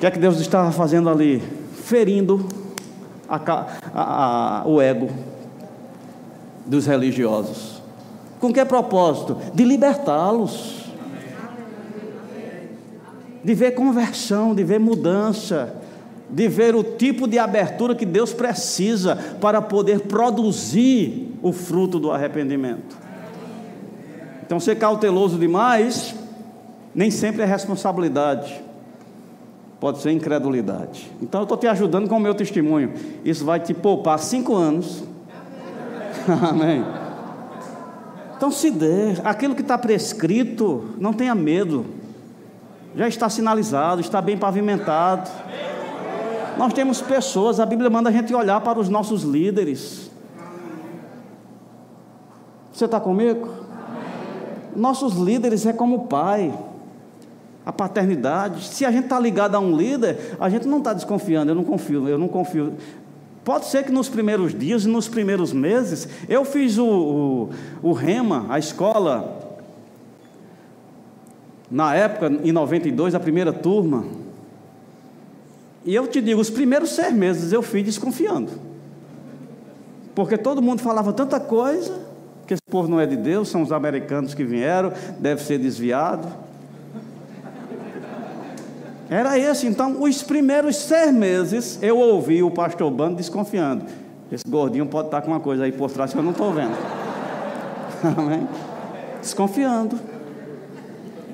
[0.00, 1.42] que é que Deus estava fazendo ali?
[1.84, 2.48] Ferindo
[3.28, 3.36] a,
[3.92, 5.10] a, a, o ego
[6.64, 7.82] dos religiosos.
[8.40, 9.36] Com que propósito?
[9.52, 10.86] De libertá-los
[13.44, 15.74] de ver conversão, de ver mudança,
[16.30, 22.10] de ver o tipo de abertura que Deus precisa para poder produzir o fruto do
[22.10, 22.96] arrependimento.
[24.46, 26.14] Então, ser cauteloso demais
[26.94, 28.69] nem sempre é responsabilidade,
[29.80, 31.10] pode ser incredulidade.
[31.22, 32.92] Então, eu estou te ajudando com o meu testemunho.
[33.24, 35.02] Isso vai te poupar cinco anos.
[36.48, 36.84] Amém.
[38.36, 41.98] Então, se der, aquilo que está prescrito, não tenha medo
[42.94, 45.30] já está sinalizado, está bem pavimentado.
[46.56, 50.10] Nós temos pessoas, a Bíblia manda a gente olhar para os nossos líderes.
[52.72, 53.48] Você está comigo?
[54.74, 56.52] Nossos líderes é como o pai,
[57.64, 58.64] a paternidade.
[58.64, 61.50] Se a gente está ligado a um líder, a gente não está desconfiando.
[61.50, 62.74] Eu não confio, eu não confio.
[63.44, 67.50] Pode ser que nos primeiros dias e nos primeiros meses, eu fiz o, o,
[67.82, 69.38] o REMA, a escola
[71.70, 74.04] na época, em 92, a primeira turma.
[75.84, 78.50] E eu te digo, os primeiros seis meses eu fui desconfiando.
[80.14, 81.98] Porque todo mundo falava tanta coisa,
[82.46, 86.28] que esse povo não é de Deus, são os americanos que vieram, deve ser desviado.
[89.10, 93.84] Era esse, então, os primeiros seis meses eu ouvi o pastor Bando desconfiando.
[94.30, 96.76] Esse gordinho pode estar com uma coisa aí por trás que eu não estou vendo.
[98.16, 98.48] Amém?
[99.20, 99.98] Desconfiando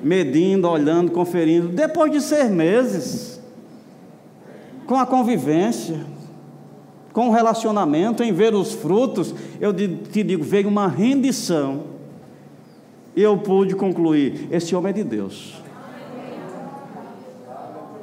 [0.03, 1.69] medindo, olhando, conferindo.
[1.69, 3.39] Depois de seis meses,
[4.85, 5.99] com a convivência,
[7.13, 11.83] com o relacionamento, em ver os frutos, eu te digo, veio uma rendição.
[13.15, 15.61] E eu pude concluir: esse homem é de Deus.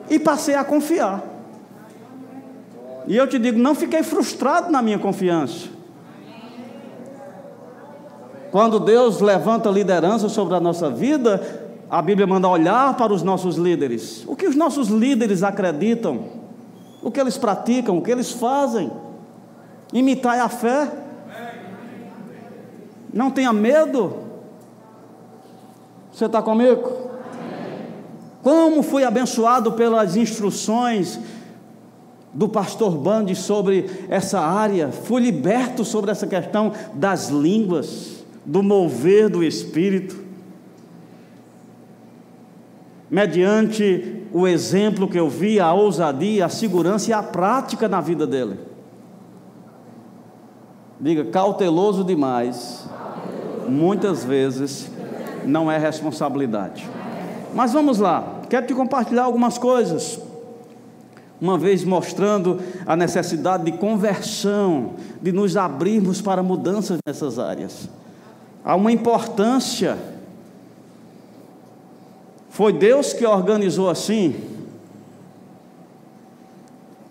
[0.08, 1.22] E passei a confiar.
[3.06, 5.68] E eu te digo, não fiquei frustrado na minha confiança.
[8.50, 11.42] Quando Deus levanta liderança sobre a nossa vida,
[11.90, 14.24] a Bíblia manda olhar para os nossos líderes.
[14.26, 16.24] O que os nossos líderes acreditam?
[17.02, 17.98] O que eles praticam?
[17.98, 18.90] O que eles fazem?
[19.92, 20.90] Imitar a fé.
[23.12, 24.16] Não tenha medo.
[26.12, 27.13] Você está comigo?
[28.44, 31.18] Como fui abençoado pelas instruções
[32.32, 39.28] do pastor Bandi sobre essa área, fui liberto sobre essa questão das línguas, do mover
[39.28, 40.24] do Espírito
[43.14, 48.26] mediante o exemplo que eu vi, a ousadia, a segurança e a prática na vida
[48.26, 48.58] dele.
[51.00, 52.88] Diga, cauteloso demais,
[53.68, 54.90] muitas vezes
[55.44, 56.88] não é responsabilidade.
[57.54, 60.20] Mas vamos lá, quero te compartilhar algumas coisas.
[61.40, 67.88] Uma vez mostrando a necessidade de conversão, de nos abrirmos para mudanças nessas áreas.
[68.64, 69.98] Há uma importância
[72.48, 74.36] foi Deus que organizou assim.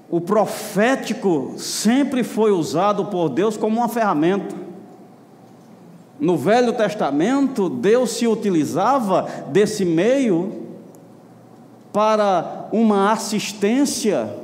[0.10, 4.56] O profético sempre foi usado por Deus como uma ferramenta.
[6.18, 10.62] No Velho Testamento, Deus se utilizava desse meio
[11.94, 14.36] para uma assistência,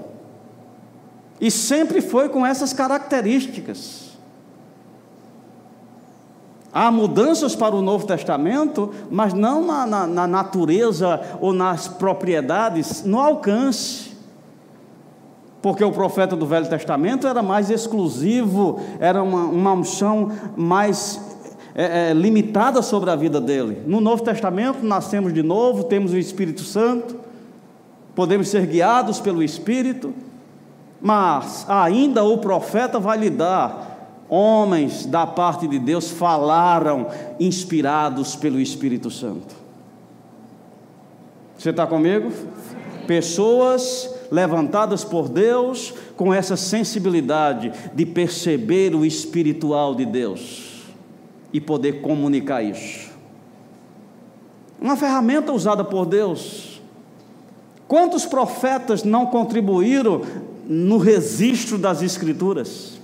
[1.42, 4.10] e sempre foi com essas características.
[6.72, 13.04] Há mudanças para o Novo Testamento, mas não na, na, na, natureza ou nas propriedades,
[13.04, 14.12] no alcance.
[15.64, 21.20] Porque o profeta do Velho Testamento era mais exclusivo, era uma, uma unção mais
[21.74, 23.82] é, é, limitada sobre a vida dele.
[23.88, 27.29] No Novo Testamento, nascemos de novo, temos o Espírito Santo,
[28.20, 30.14] podemos ser guiados pelo Espírito,
[31.00, 34.26] mas ainda o profeta vai lhe dar.
[34.28, 37.08] Homens da parte de Deus falaram
[37.40, 39.56] inspirados pelo Espírito Santo.
[41.58, 42.30] Você está comigo?
[43.08, 50.84] Pessoas levantadas por Deus com essa sensibilidade de perceber o espiritual de Deus
[51.54, 53.12] e poder comunicar isso.
[54.78, 56.79] Uma ferramenta usada por Deus.
[57.90, 60.22] Quantos profetas não contribuíram
[60.64, 63.00] no registro das Escrituras?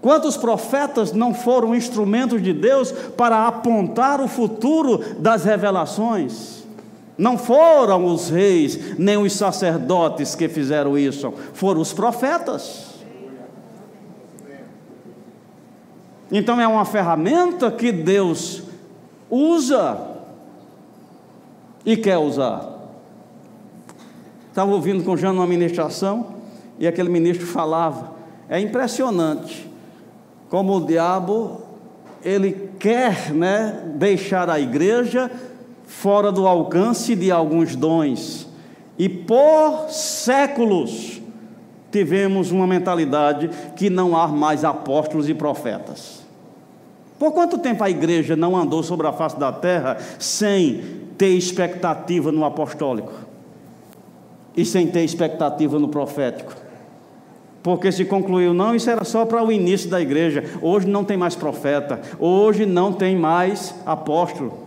[0.00, 6.64] Quantos profetas não foram instrumentos de Deus para apontar o futuro das revelações?
[7.18, 12.86] Não foram os reis, nem os sacerdotes que fizeram isso, foram os profetas.
[16.32, 18.62] Então é uma ferramenta que Deus
[19.30, 20.00] usa
[21.84, 22.77] e quer usar.
[24.58, 26.34] Estava ouvindo com o Jean numa ministração
[26.80, 28.10] e aquele ministro falava.
[28.48, 29.70] É impressionante
[30.50, 31.60] como o diabo
[32.24, 35.30] ele quer né, deixar a igreja
[35.86, 38.48] fora do alcance de alguns dons.
[38.98, 41.22] E por séculos
[41.92, 46.20] tivemos uma mentalidade que não há mais apóstolos e profetas.
[47.16, 50.82] Por quanto tempo a igreja não andou sobre a face da terra sem
[51.16, 53.27] ter expectativa no apostólico?
[54.58, 56.52] E sem ter expectativa no profético?
[57.62, 60.42] Porque se concluiu, não, isso era só para o início da igreja.
[60.60, 64.58] Hoje não tem mais profeta, hoje não tem mais apóstolo.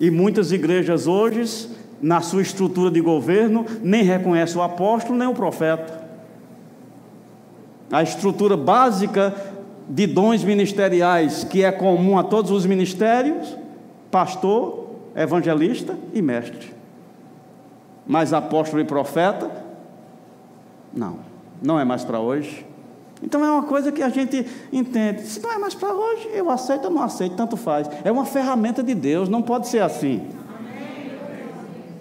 [0.00, 1.68] E muitas igrejas hoje,
[2.00, 6.02] na sua estrutura de governo, nem reconhecem o apóstolo nem o profeta.
[7.92, 9.34] A estrutura básica
[9.86, 13.46] de dons ministeriais, que é comum a todos os ministérios:
[14.10, 16.73] pastor, evangelista e mestre.
[18.06, 19.50] Mas apóstolo e profeta,
[20.92, 21.18] não,
[21.62, 22.66] não é mais para hoje.
[23.22, 25.22] Então é uma coisa que a gente entende.
[25.22, 27.88] Se não é mais para hoje, eu aceito ou não aceito, tanto faz.
[28.04, 30.28] É uma ferramenta de Deus, não pode ser assim.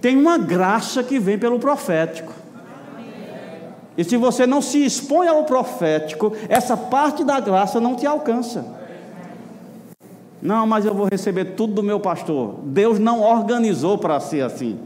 [0.01, 2.33] Tem uma graça que vem pelo profético.
[3.97, 8.65] E se você não se expõe ao profético, essa parte da graça não te alcança.
[10.41, 12.55] Não, mas eu vou receber tudo do meu pastor.
[12.63, 14.77] Deus não organizou para ser assim.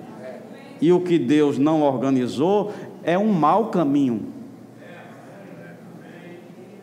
[0.82, 2.72] E o que Deus não organizou
[3.04, 4.28] é um mau caminho.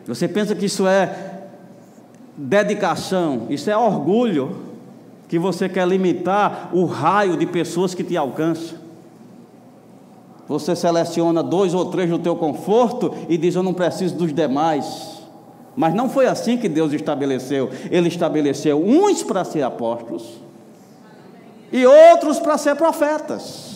[0.07, 1.43] Você pensa que isso é
[2.37, 4.55] dedicação, isso é orgulho,
[5.27, 8.77] que você quer limitar o raio de pessoas que te alcançam.
[10.47, 15.15] Você seleciona dois ou três no teu conforto e diz: Eu não preciso dos demais.
[15.75, 17.69] Mas não foi assim que Deus estabeleceu.
[17.89, 20.23] Ele estabeleceu uns para ser apóstolos
[21.71, 23.74] e outros para ser profetas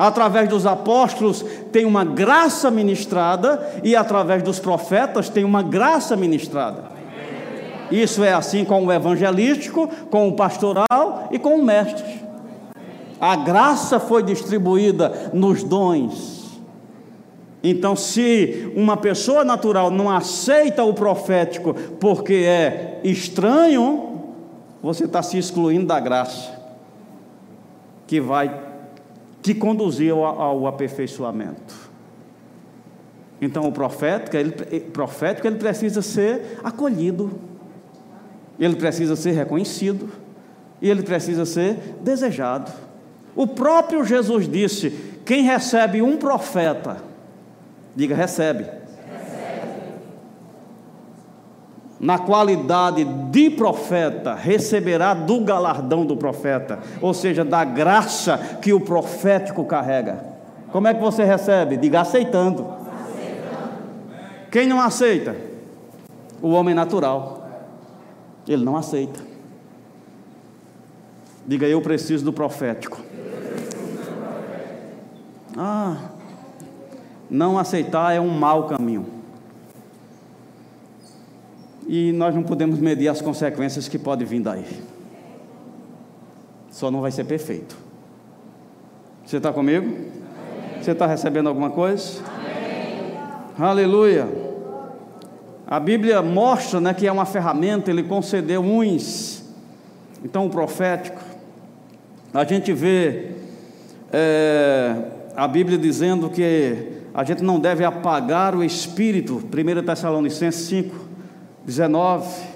[0.00, 6.84] através dos apóstolos tem uma graça ministrada e através dos profetas tem uma graça ministrada.
[7.90, 12.02] Isso é assim com o evangelístico, com o pastoral e com o mestre.
[13.20, 16.58] A graça foi distribuída nos dons.
[17.62, 24.22] Então, se uma pessoa natural não aceita o profético porque é estranho,
[24.82, 26.58] você está se excluindo da graça,
[28.06, 28.69] que vai
[29.42, 31.90] que conduziu ao aperfeiçoamento.
[33.40, 37.30] Então, o profético ele, profético, ele precisa ser acolhido,
[38.58, 40.10] ele precisa ser reconhecido,
[40.82, 42.70] e ele precisa ser desejado.
[43.34, 44.90] O próprio Jesus disse:
[45.24, 46.98] quem recebe um profeta,
[47.94, 48.79] diga recebe
[52.00, 58.80] na qualidade de profeta, receberá do galardão do profeta, ou seja, da graça que o
[58.80, 60.24] profético carrega.
[60.72, 61.76] Como é que você recebe?
[61.76, 62.66] Diga aceitando.
[64.50, 65.36] Quem não aceita?
[66.40, 67.46] O homem natural.
[68.48, 69.20] Ele não aceita.
[71.46, 72.98] Diga eu preciso do profético.
[75.54, 75.96] Ah,
[77.28, 79.19] não aceitar é um mau caminho
[81.86, 84.64] e nós não podemos medir as consequências que podem vir daí.
[86.70, 87.76] Só não vai ser perfeito.
[89.24, 89.86] Você está comigo?
[89.86, 90.80] Amém.
[90.80, 92.20] Você está recebendo alguma coisa?
[92.24, 93.18] Amém.
[93.58, 94.28] Aleluia.
[95.66, 99.44] A Bíblia mostra né, que é uma ferramenta, ele concedeu uns.
[100.24, 101.20] Então, o profético.
[102.34, 103.32] A gente vê
[104.12, 104.96] é,
[105.36, 111.09] a Bíblia dizendo que a gente não deve apagar o espírito, 1 Tessalonicenses 5,
[111.64, 112.50] 19.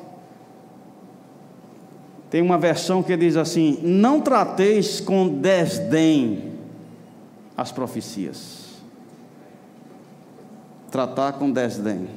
[2.31, 6.53] Tem uma versão que diz assim: Não trateis com desdém
[7.57, 8.65] as profecias.
[10.91, 12.09] Tratar com desdém.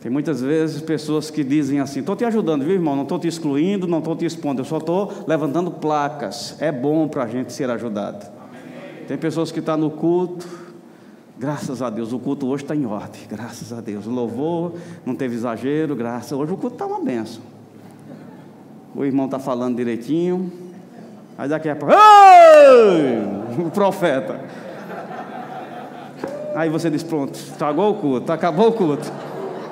[0.00, 2.96] Tem muitas vezes pessoas que dizem assim: estou te ajudando, viu, irmão?
[2.96, 6.56] Não estou te excluindo, não estou te expondo, eu só estou levantando placas.
[6.60, 8.26] É bom para a gente ser ajudado.
[9.06, 10.48] Tem pessoas que estão tá no culto,
[11.40, 14.06] graças a Deus, o culto hoje está em ordem, graças a Deus.
[14.06, 14.74] O louvor
[15.06, 16.32] não teve exagero, graças.
[16.32, 17.42] Hoje o culto está uma benção.
[18.94, 20.52] O irmão está falando direitinho,
[21.38, 21.94] aí daqui a pouco,
[23.66, 24.38] o profeta.
[26.54, 29.10] Aí você diz: pronto, estragou o culto, acabou o culto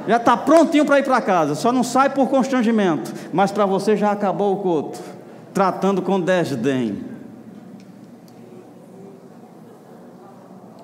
[0.07, 3.95] já está prontinho para ir para casa, só não sai por constrangimento, mas para você
[3.95, 4.99] já acabou o culto,
[5.53, 7.08] tratando com desdém.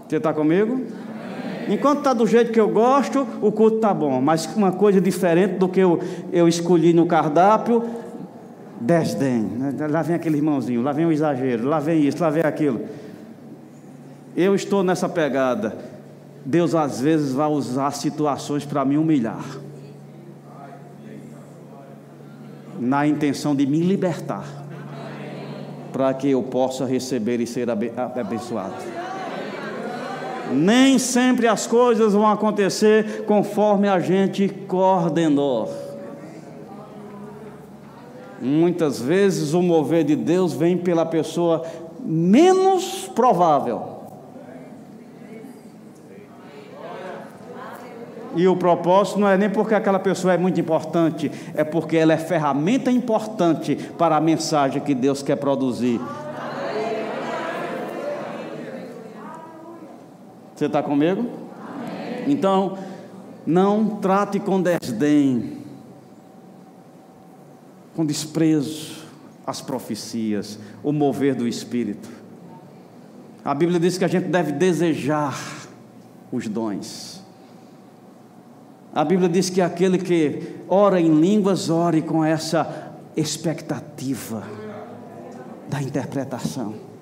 [0.08, 0.82] Você está comigo?
[1.68, 5.56] Enquanto está do jeito que eu gosto, o culto está bom, mas uma coisa diferente
[5.56, 5.98] do que eu,
[6.30, 7.82] eu escolhi no cardápio,
[8.80, 9.48] desdém.
[9.90, 12.82] Lá vem aquele irmãozinho, lá vem o exagero, lá vem isso, lá vem aquilo.
[14.36, 15.76] Eu estou nessa pegada.
[16.44, 19.44] Deus às vezes vai usar situações para me humilhar,
[22.78, 24.44] na intenção de me libertar,
[25.90, 29.03] para que eu possa receber e ser abençoado.
[30.52, 35.72] Nem sempre as coisas vão acontecer conforme a gente coordenou.
[38.40, 41.64] Muitas vezes o mover de Deus vem pela pessoa
[42.04, 43.94] menos provável
[48.36, 52.12] E o propósito não é nem porque aquela pessoa é muito importante, é porque ela
[52.12, 56.00] é ferramenta importante para a mensagem que Deus quer produzir.
[60.54, 61.28] Você está comigo?
[62.26, 62.78] Então,
[63.46, 65.58] não trate com desdém,
[67.94, 69.04] com desprezo
[69.46, 72.08] as profecias, o mover do Espírito.
[73.44, 75.38] A Bíblia diz que a gente deve desejar
[76.32, 77.22] os dons.
[78.94, 84.44] A Bíblia diz que aquele que ora em línguas, ore com essa expectativa
[85.68, 86.93] da interpretação.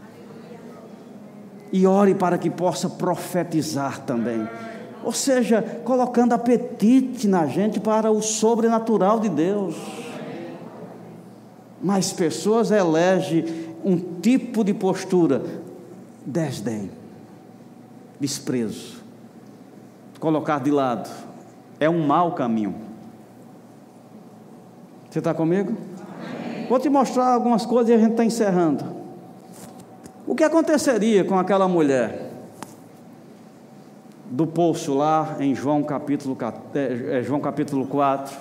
[1.73, 4.47] E ore para que possa profetizar também.
[5.03, 9.75] Ou seja, colocando apetite na gente para o sobrenatural de Deus.
[11.83, 13.45] Mas pessoas elegem
[13.85, 15.43] um tipo de postura,
[16.25, 16.91] desdém,
[18.21, 19.03] desprezo,
[20.21, 21.11] colocar de lado
[21.81, 22.77] é um mau caminho.
[25.11, 25.77] Você está comigo?
[25.99, 26.67] Amém.
[26.69, 28.85] Vou te mostrar algumas coisas e a gente está encerrando.
[30.27, 32.31] O que aconteceria com aquela mulher
[34.31, 36.39] do poço lá em João capítulo,
[36.75, 38.37] é, é, João capítulo 4?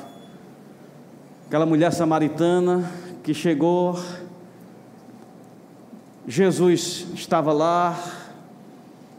[1.48, 2.90] Aquela mulher samaritana
[3.24, 4.00] que chegou,
[6.28, 7.98] Jesus estava lá,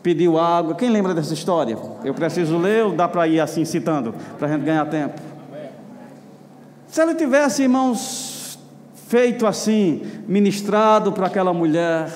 [0.01, 0.77] pediu água.
[0.77, 1.77] Quem lembra dessa história?
[2.05, 5.21] Eu preciso ler ou dá para ir assim citando, para a gente ganhar tempo?
[6.87, 8.59] Se ele tivesse, irmãos,
[9.09, 12.09] feito assim, ministrado para aquela mulher,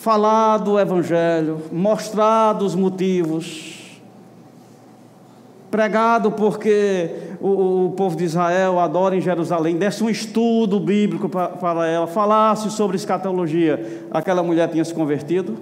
[0.00, 4.00] falado o Evangelho, mostrado os motivos,
[5.70, 11.86] pregado porque o, o, povo de Israel adora em Jerusalém, desse um estudo bíblico para
[11.86, 15.58] ela, falasse sobre escatologia, aquela mulher tinha se convertido?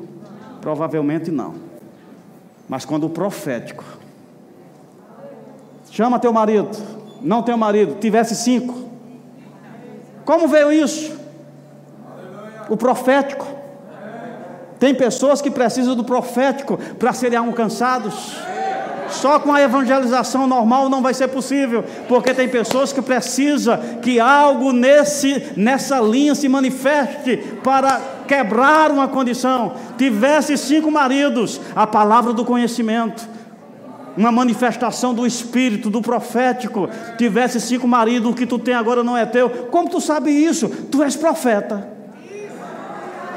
[0.60, 1.54] Provavelmente não.
[2.68, 3.84] Mas quando o profético
[5.90, 6.76] chama teu marido,
[7.22, 8.84] não teu marido, tivesse cinco,
[10.26, 11.18] como veio isso?
[12.68, 13.55] O profético.
[14.78, 18.36] Tem pessoas que precisam do profético para serem alcançados.
[19.08, 24.18] Só com a evangelização normal não vai ser possível, porque tem pessoas que precisam que
[24.18, 29.74] algo nesse, nessa linha se manifeste para quebrar uma condição.
[29.96, 33.28] Tivesse cinco maridos, a palavra do conhecimento,
[34.16, 36.88] uma manifestação do espírito, do profético.
[37.16, 39.48] Tivesse cinco maridos, o que tu tem agora não é teu.
[39.48, 40.68] Como tu sabe isso?
[40.90, 41.88] Tu és profeta.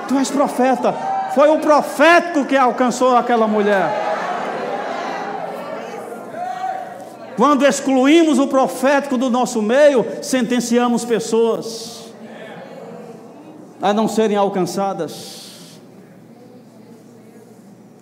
[0.07, 1.08] Tu és profeta.
[1.33, 4.07] Foi o profético que alcançou aquela mulher.
[7.37, 12.11] Quando excluímos o profético do nosso meio, sentenciamos pessoas
[13.81, 15.79] a não serem alcançadas.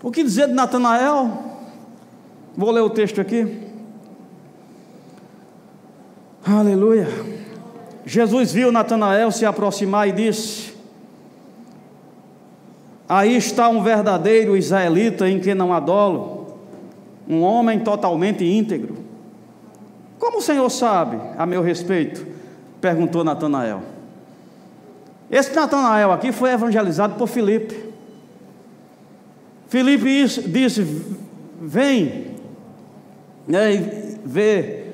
[0.01, 1.29] O que dizer de Natanael?
[2.55, 3.67] Vou ler o texto aqui.
[6.43, 7.07] Aleluia.
[8.05, 10.73] Jesus viu Natanael se aproximar e disse:
[13.07, 16.57] Aí está um verdadeiro israelita em que não há dolo,
[17.27, 18.97] um homem totalmente íntegro.
[20.19, 22.25] Como o Senhor sabe a meu respeito?
[22.81, 23.81] perguntou Natanael.
[25.31, 27.93] Esse Natanael aqui foi evangelizado por Filipe.
[29.67, 30.83] Filipe disse:
[31.61, 32.35] Vem,
[33.47, 34.85] né, e vê.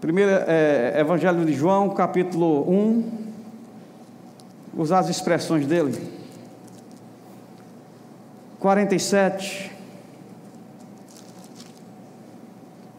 [0.00, 3.21] Primeiro é, Evangelho de João, capítulo 1,
[4.76, 6.12] usar as expressões dele.
[8.58, 9.72] 47.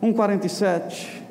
[0.02, 1.24] 1,47.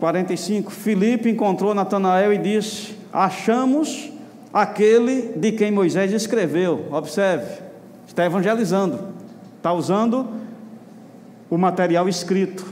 [0.00, 4.10] Quarenta e cinco, Filipe encontrou Natanael e disse: Achamos
[4.52, 6.88] aquele de quem Moisés escreveu.
[6.90, 7.62] Observe,
[8.04, 8.98] está evangelizando,
[9.58, 10.28] está usando
[11.48, 12.71] o material escrito.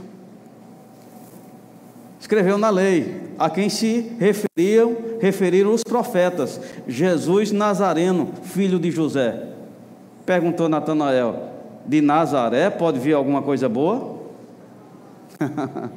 [2.21, 9.49] Escreveu na lei, a quem se referiam, referiram os profetas, Jesus Nazareno, filho de José.
[10.27, 11.49] Perguntou Natanael:
[11.87, 14.21] De Nazaré pode vir alguma coisa boa?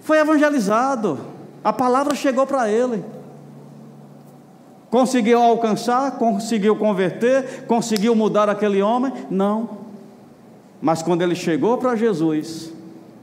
[0.00, 1.18] Foi evangelizado,
[1.64, 3.04] a palavra chegou para ele.
[4.88, 9.12] Conseguiu alcançar, conseguiu converter, conseguiu mudar aquele homem?
[9.28, 9.82] Não.
[10.80, 12.72] Mas quando ele chegou para Jesus,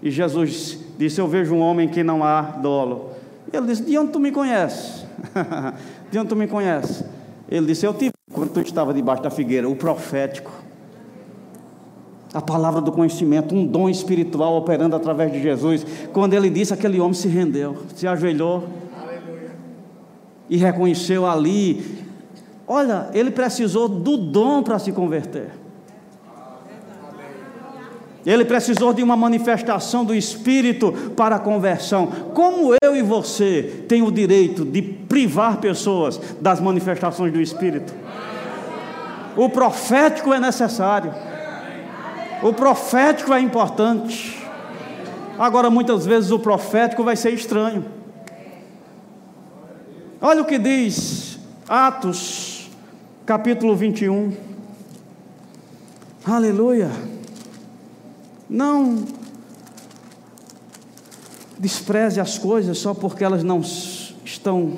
[0.01, 3.11] e Jesus disse: Eu vejo um homem que não há dolo.
[3.51, 5.05] Ele disse: De onde tu me conheces?
[6.11, 7.03] de onde tu me conheces?
[7.49, 10.51] Ele disse: Eu tive quando tu estava debaixo da figueira, o profético.
[12.31, 15.83] A palavra do conhecimento, um dom espiritual operando através de Jesus.
[16.13, 18.67] Quando ele disse, aquele homem se rendeu, se ajoelhou
[19.01, 19.51] Aleluia.
[20.47, 22.05] e reconheceu ali.
[22.67, 25.49] Olha, ele precisou do dom para se converter.
[28.25, 32.07] Ele precisou de uma manifestação do Espírito para a conversão.
[32.33, 37.93] Como eu e você tem o direito de privar pessoas das manifestações do Espírito?
[39.37, 41.13] O profético é necessário.
[42.43, 44.37] O profético é importante.
[45.37, 47.85] Agora, muitas vezes, o profético vai ser estranho.
[50.21, 52.69] Olha o que diz Atos,
[53.25, 54.33] capítulo 21.
[56.25, 56.89] Aleluia.
[58.49, 59.05] Não
[61.59, 63.61] despreze as coisas só porque elas não
[64.25, 64.77] estão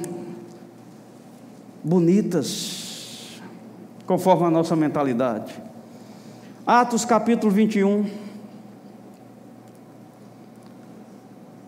[1.81, 3.39] bonitas,
[4.05, 5.53] conforme a nossa mentalidade.
[6.65, 8.09] Atos capítulo 21,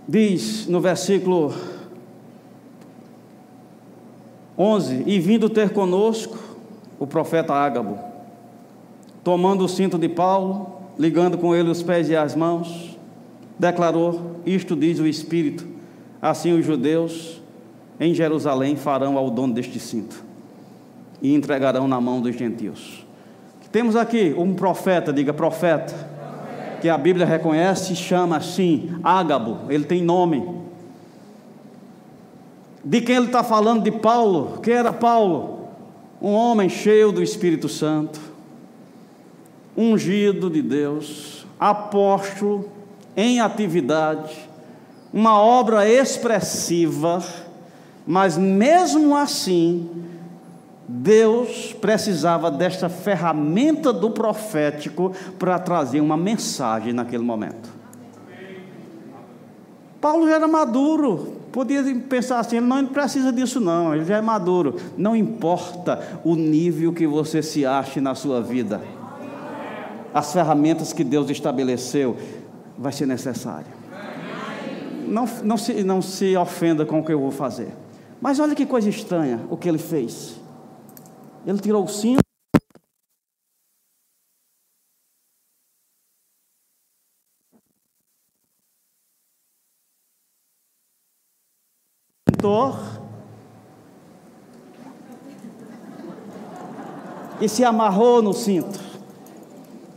[0.08, 1.54] diz no versículo
[4.58, 6.38] 11: E vindo ter conosco
[6.99, 7.97] o profeta Ágabo,
[9.24, 12.98] tomando o cinto de Paulo, ligando com ele os pés e as mãos,
[13.58, 15.68] declarou: Isto diz o Espírito,
[16.22, 17.41] assim os judeus
[18.00, 20.24] em Jerusalém farão ao dono deste cinto
[21.22, 23.06] e entregarão na mão dos gentios.
[23.72, 25.94] Temos aqui um profeta, diga profeta,
[26.82, 30.62] que a Bíblia reconhece e chama assim, Ágabo, ele tem nome.
[32.84, 33.82] De quem ele está falando?
[33.82, 34.60] De Paulo.
[34.62, 35.70] Quem era Paulo?
[36.22, 38.32] Um homem cheio do Espírito Santo
[39.76, 42.69] ungido de Deus, apóstolo
[43.15, 44.49] em atividade,
[45.11, 47.24] uma obra expressiva,
[48.05, 49.89] mas mesmo assim,
[50.88, 57.71] Deus precisava desta ferramenta do profético para trazer uma mensagem naquele momento.
[60.01, 64.21] Paulo já era maduro, podia pensar assim: ele não precisa disso, não, ele já é
[64.21, 64.76] maduro.
[64.97, 68.82] Não importa o nível que você se ache na sua vida
[70.14, 72.16] as ferramentas que Deus estabeleceu,
[72.78, 73.68] vai ser necessário.
[75.07, 77.74] Não, não, se, não se ofenda com o que eu vou fazer.
[78.22, 80.39] Mas olha que coisa estranha o que ele fez.
[81.45, 82.22] Ele tirou o cinto.
[97.39, 98.93] E se amarrou no cinto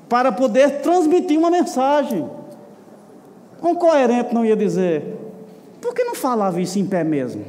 [0.09, 2.29] para poder transmitir uma mensagem.
[3.63, 5.17] Um coerente não ia dizer,
[5.81, 7.45] por que não falava isso em pé mesmo?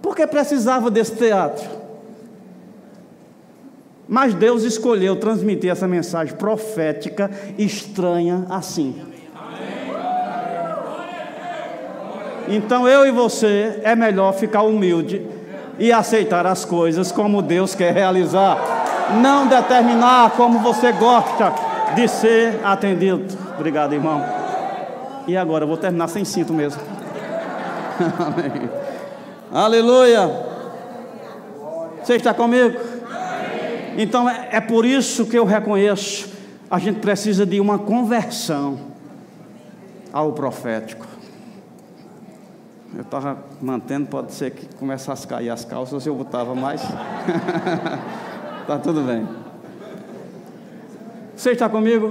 [0.00, 1.68] Porque precisava desse teatro.
[4.06, 8.94] Mas Deus escolheu transmitir essa mensagem profética estranha assim.
[12.46, 15.26] Então eu e você é melhor ficar humilde
[15.78, 18.73] e aceitar as coisas como Deus quer realizar
[19.20, 21.52] não determinar como você gosta,
[21.94, 23.24] de ser atendido.
[23.56, 24.22] Obrigado, irmão.
[25.26, 26.80] E agora, eu vou terminar sem cinto mesmo.
[28.18, 28.68] Amém.
[29.52, 30.28] Aleluia.
[32.02, 32.78] Você está comigo?
[33.96, 36.28] Então é, é por isso que eu reconheço,
[36.70, 38.78] a gente precisa de uma conversão
[40.12, 41.06] ao profético.
[42.94, 46.82] Eu estava mantendo, pode ser que começasse a cair as calças, eu botava mais.
[48.64, 49.28] Está tudo bem.
[51.36, 52.10] Você está comigo?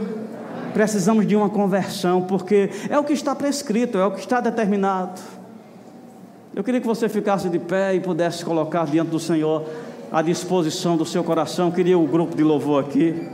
[0.72, 5.20] Precisamos de uma conversão, porque é o que está prescrito, é o que está determinado.
[6.54, 9.66] Eu queria que você ficasse de pé e pudesse colocar diante do Senhor
[10.12, 11.72] à disposição do seu coração.
[11.72, 13.32] Queria o grupo de louvor aqui.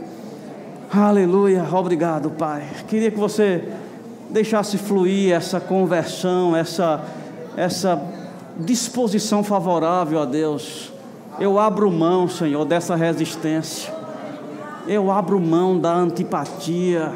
[0.90, 2.66] Aleluia, obrigado, Pai.
[2.88, 3.68] Queria que você
[4.30, 7.04] deixasse fluir essa conversão, essa,
[7.54, 8.02] essa
[8.56, 10.90] disposição favorável a Deus.
[11.38, 13.92] Eu abro mão, Senhor, dessa resistência.
[14.86, 17.12] Eu abro mão da antipatia.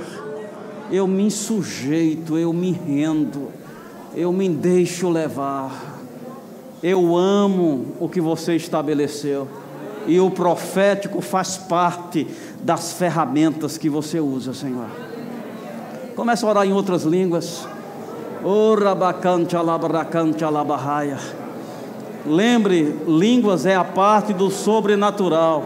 [0.90, 3.48] Eu me sujeito, eu me rendo.
[4.14, 5.98] Eu me deixo levar.
[6.82, 9.48] Eu amo o que você estabeleceu.
[10.06, 12.26] E o profético faz parte
[12.62, 14.86] das ferramentas que você usa, Senhor.
[16.14, 17.66] Começa a orar em outras línguas.
[22.26, 25.62] Lembre, línguas é a parte do sobrenatural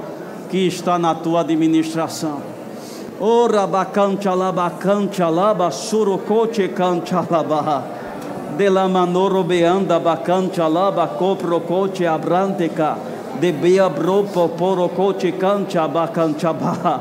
[0.51, 2.41] que está na tua administração.
[3.21, 7.85] Ora bacante alabacante alaba surocote cante alaba.
[8.57, 12.97] De la manoro beanda bacante alaba copro coche abranteca
[13.41, 17.01] de bea bropo poro coche cancha bacancha ba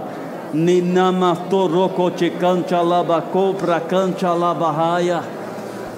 [0.54, 5.37] ni nama toro coche cancha laba copra cancha laba raia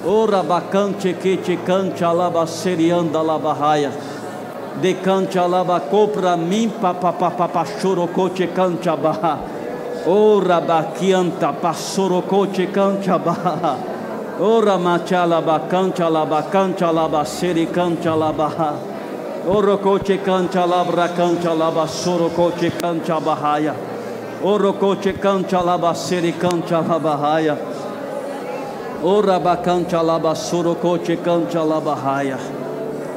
[0.06, 3.92] ora bacante que te cancha laba serianda laba raia
[4.82, 9.40] de cancha laba copra mim papa papa choro coche cancha ba
[10.06, 14.00] ora baquianta passoro coche cancha ba
[14.40, 18.74] Ora machala bacancha la bacancha la baseri cancha la baha.
[19.48, 23.76] Oro coche cancha la bracancha la basoro coche cancha bahaya.
[24.44, 25.62] Oro coche cancha
[29.02, 29.40] la baseri cancha la bahaya.
[29.42, 32.38] Ora bacancha la basoro coche cancha la bahaya.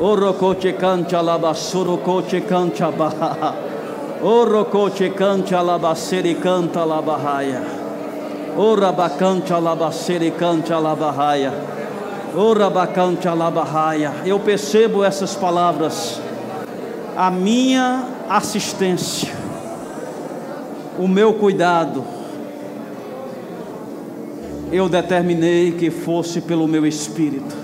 [0.00, 3.54] Oro coche cancha la basoro coche cancha baha.
[4.22, 7.80] Oro coche cancha la baseri canta la bahaya.
[8.56, 11.52] Ora bacante alabacere cante alabarraia.
[12.36, 14.12] Ora bacante alabarraia.
[14.26, 16.20] Eu percebo essas palavras.
[17.16, 19.32] A minha assistência,
[20.98, 22.04] o meu cuidado,
[24.72, 27.54] eu determinei que fosse pelo meu espírito.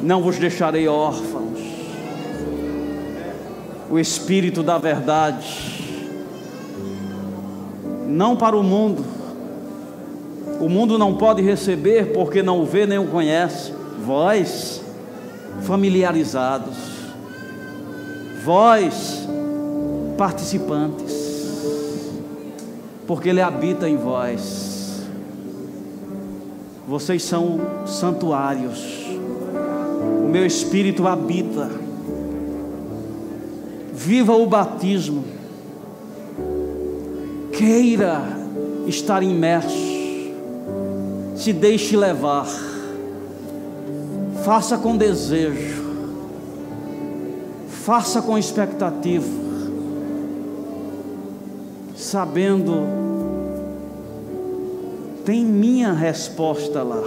[0.00, 1.60] Não vos deixarei órfãos.
[3.90, 6.08] O espírito da verdade,
[8.06, 9.04] não para o mundo,
[10.58, 13.74] o mundo não pode receber porque não o vê nem o conhece.
[14.02, 14.80] Vós,
[15.62, 16.76] familiarizados,
[18.42, 19.28] vós,
[20.16, 21.12] participantes,
[23.06, 24.69] porque Ele habita em vós.
[26.90, 28.84] Vocês são santuários,
[30.24, 31.70] o meu espírito habita.
[33.94, 35.22] Viva o batismo,
[37.52, 38.20] queira
[38.88, 39.88] estar imerso.
[41.36, 42.48] Se deixe levar,
[44.44, 45.84] faça com desejo,
[47.68, 49.28] faça com expectativa,
[51.94, 53.09] sabendo,
[55.24, 57.02] tem minha resposta lá,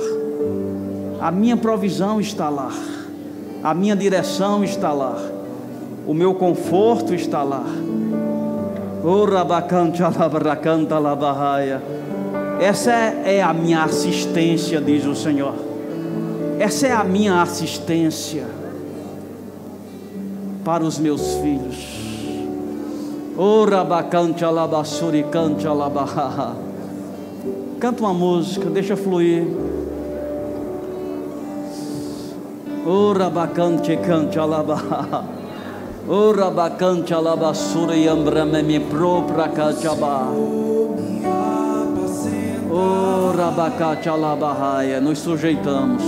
[1.21, 2.71] a minha provisão está lá,
[3.63, 5.17] a minha direção está lá,
[6.05, 7.63] o meu conforto está lá.
[9.03, 11.81] O rabacante alabracanta labarraia.
[12.61, 15.55] Essa é a minha assistência, diz o Senhor.
[16.57, 18.45] Essa é a minha assistência
[20.63, 22.01] para os meus filhos.
[23.37, 26.55] Ora bacante alabassuri cante alabaha.
[27.83, 29.45] Canta uma música, deixa fluir.
[32.87, 35.25] Ora bacante cante alabaha.
[36.07, 40.29] Ora bacante alabassuri ambrame me propra cachabá.
[42.71, 46.03] Oh, Rabacate Alabarraia, nos sujeitamos.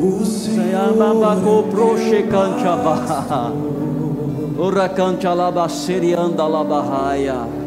[0.00, 3.52] O Senhor prochecante abarra.
[4.58, 7.63] Uracante alabacerianda alabarraia.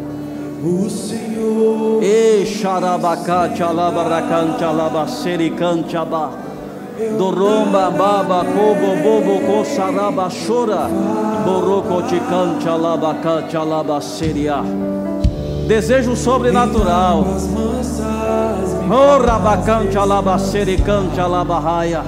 [0.63, 2.01] O Senhor.
[2.01, 6.31] E xarabacate alabaracante alabacericante abá.
[7.15, 10.89] Doromba baba cobo bobo coçaraba chora.
[11.45, 14.63] Borocoticante alabacate alabaceria.
[15.67, 17.23] Desejo sobrenatural.
[18.89, 22.01] Oh, rabacante alabacericante alabarraia.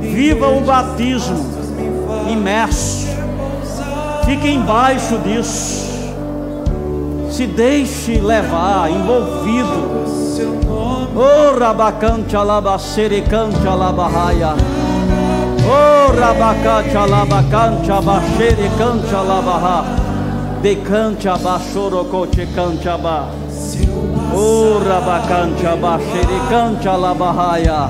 [0.00, 1.38] Viva o batismo
[2.28, 3.06] imerso.
[4.24, 5.97] Fique embaixo disso.
[7.38, 10.04] Se deixe levar, envolvido.
[11.14, 14.56] Oh, rabacante alabacericante alabarraia.
[15.64, 19.84] Oh, rabacante alabacante abaxericante alabarra.
[20.62, 23.28] Decante abaxorocote cante aba.
[24.34, 27.88] Oh, rabacante abaxericante alabarraia.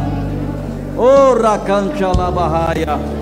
[0.95, 3.18] Oh, racante alabarraia.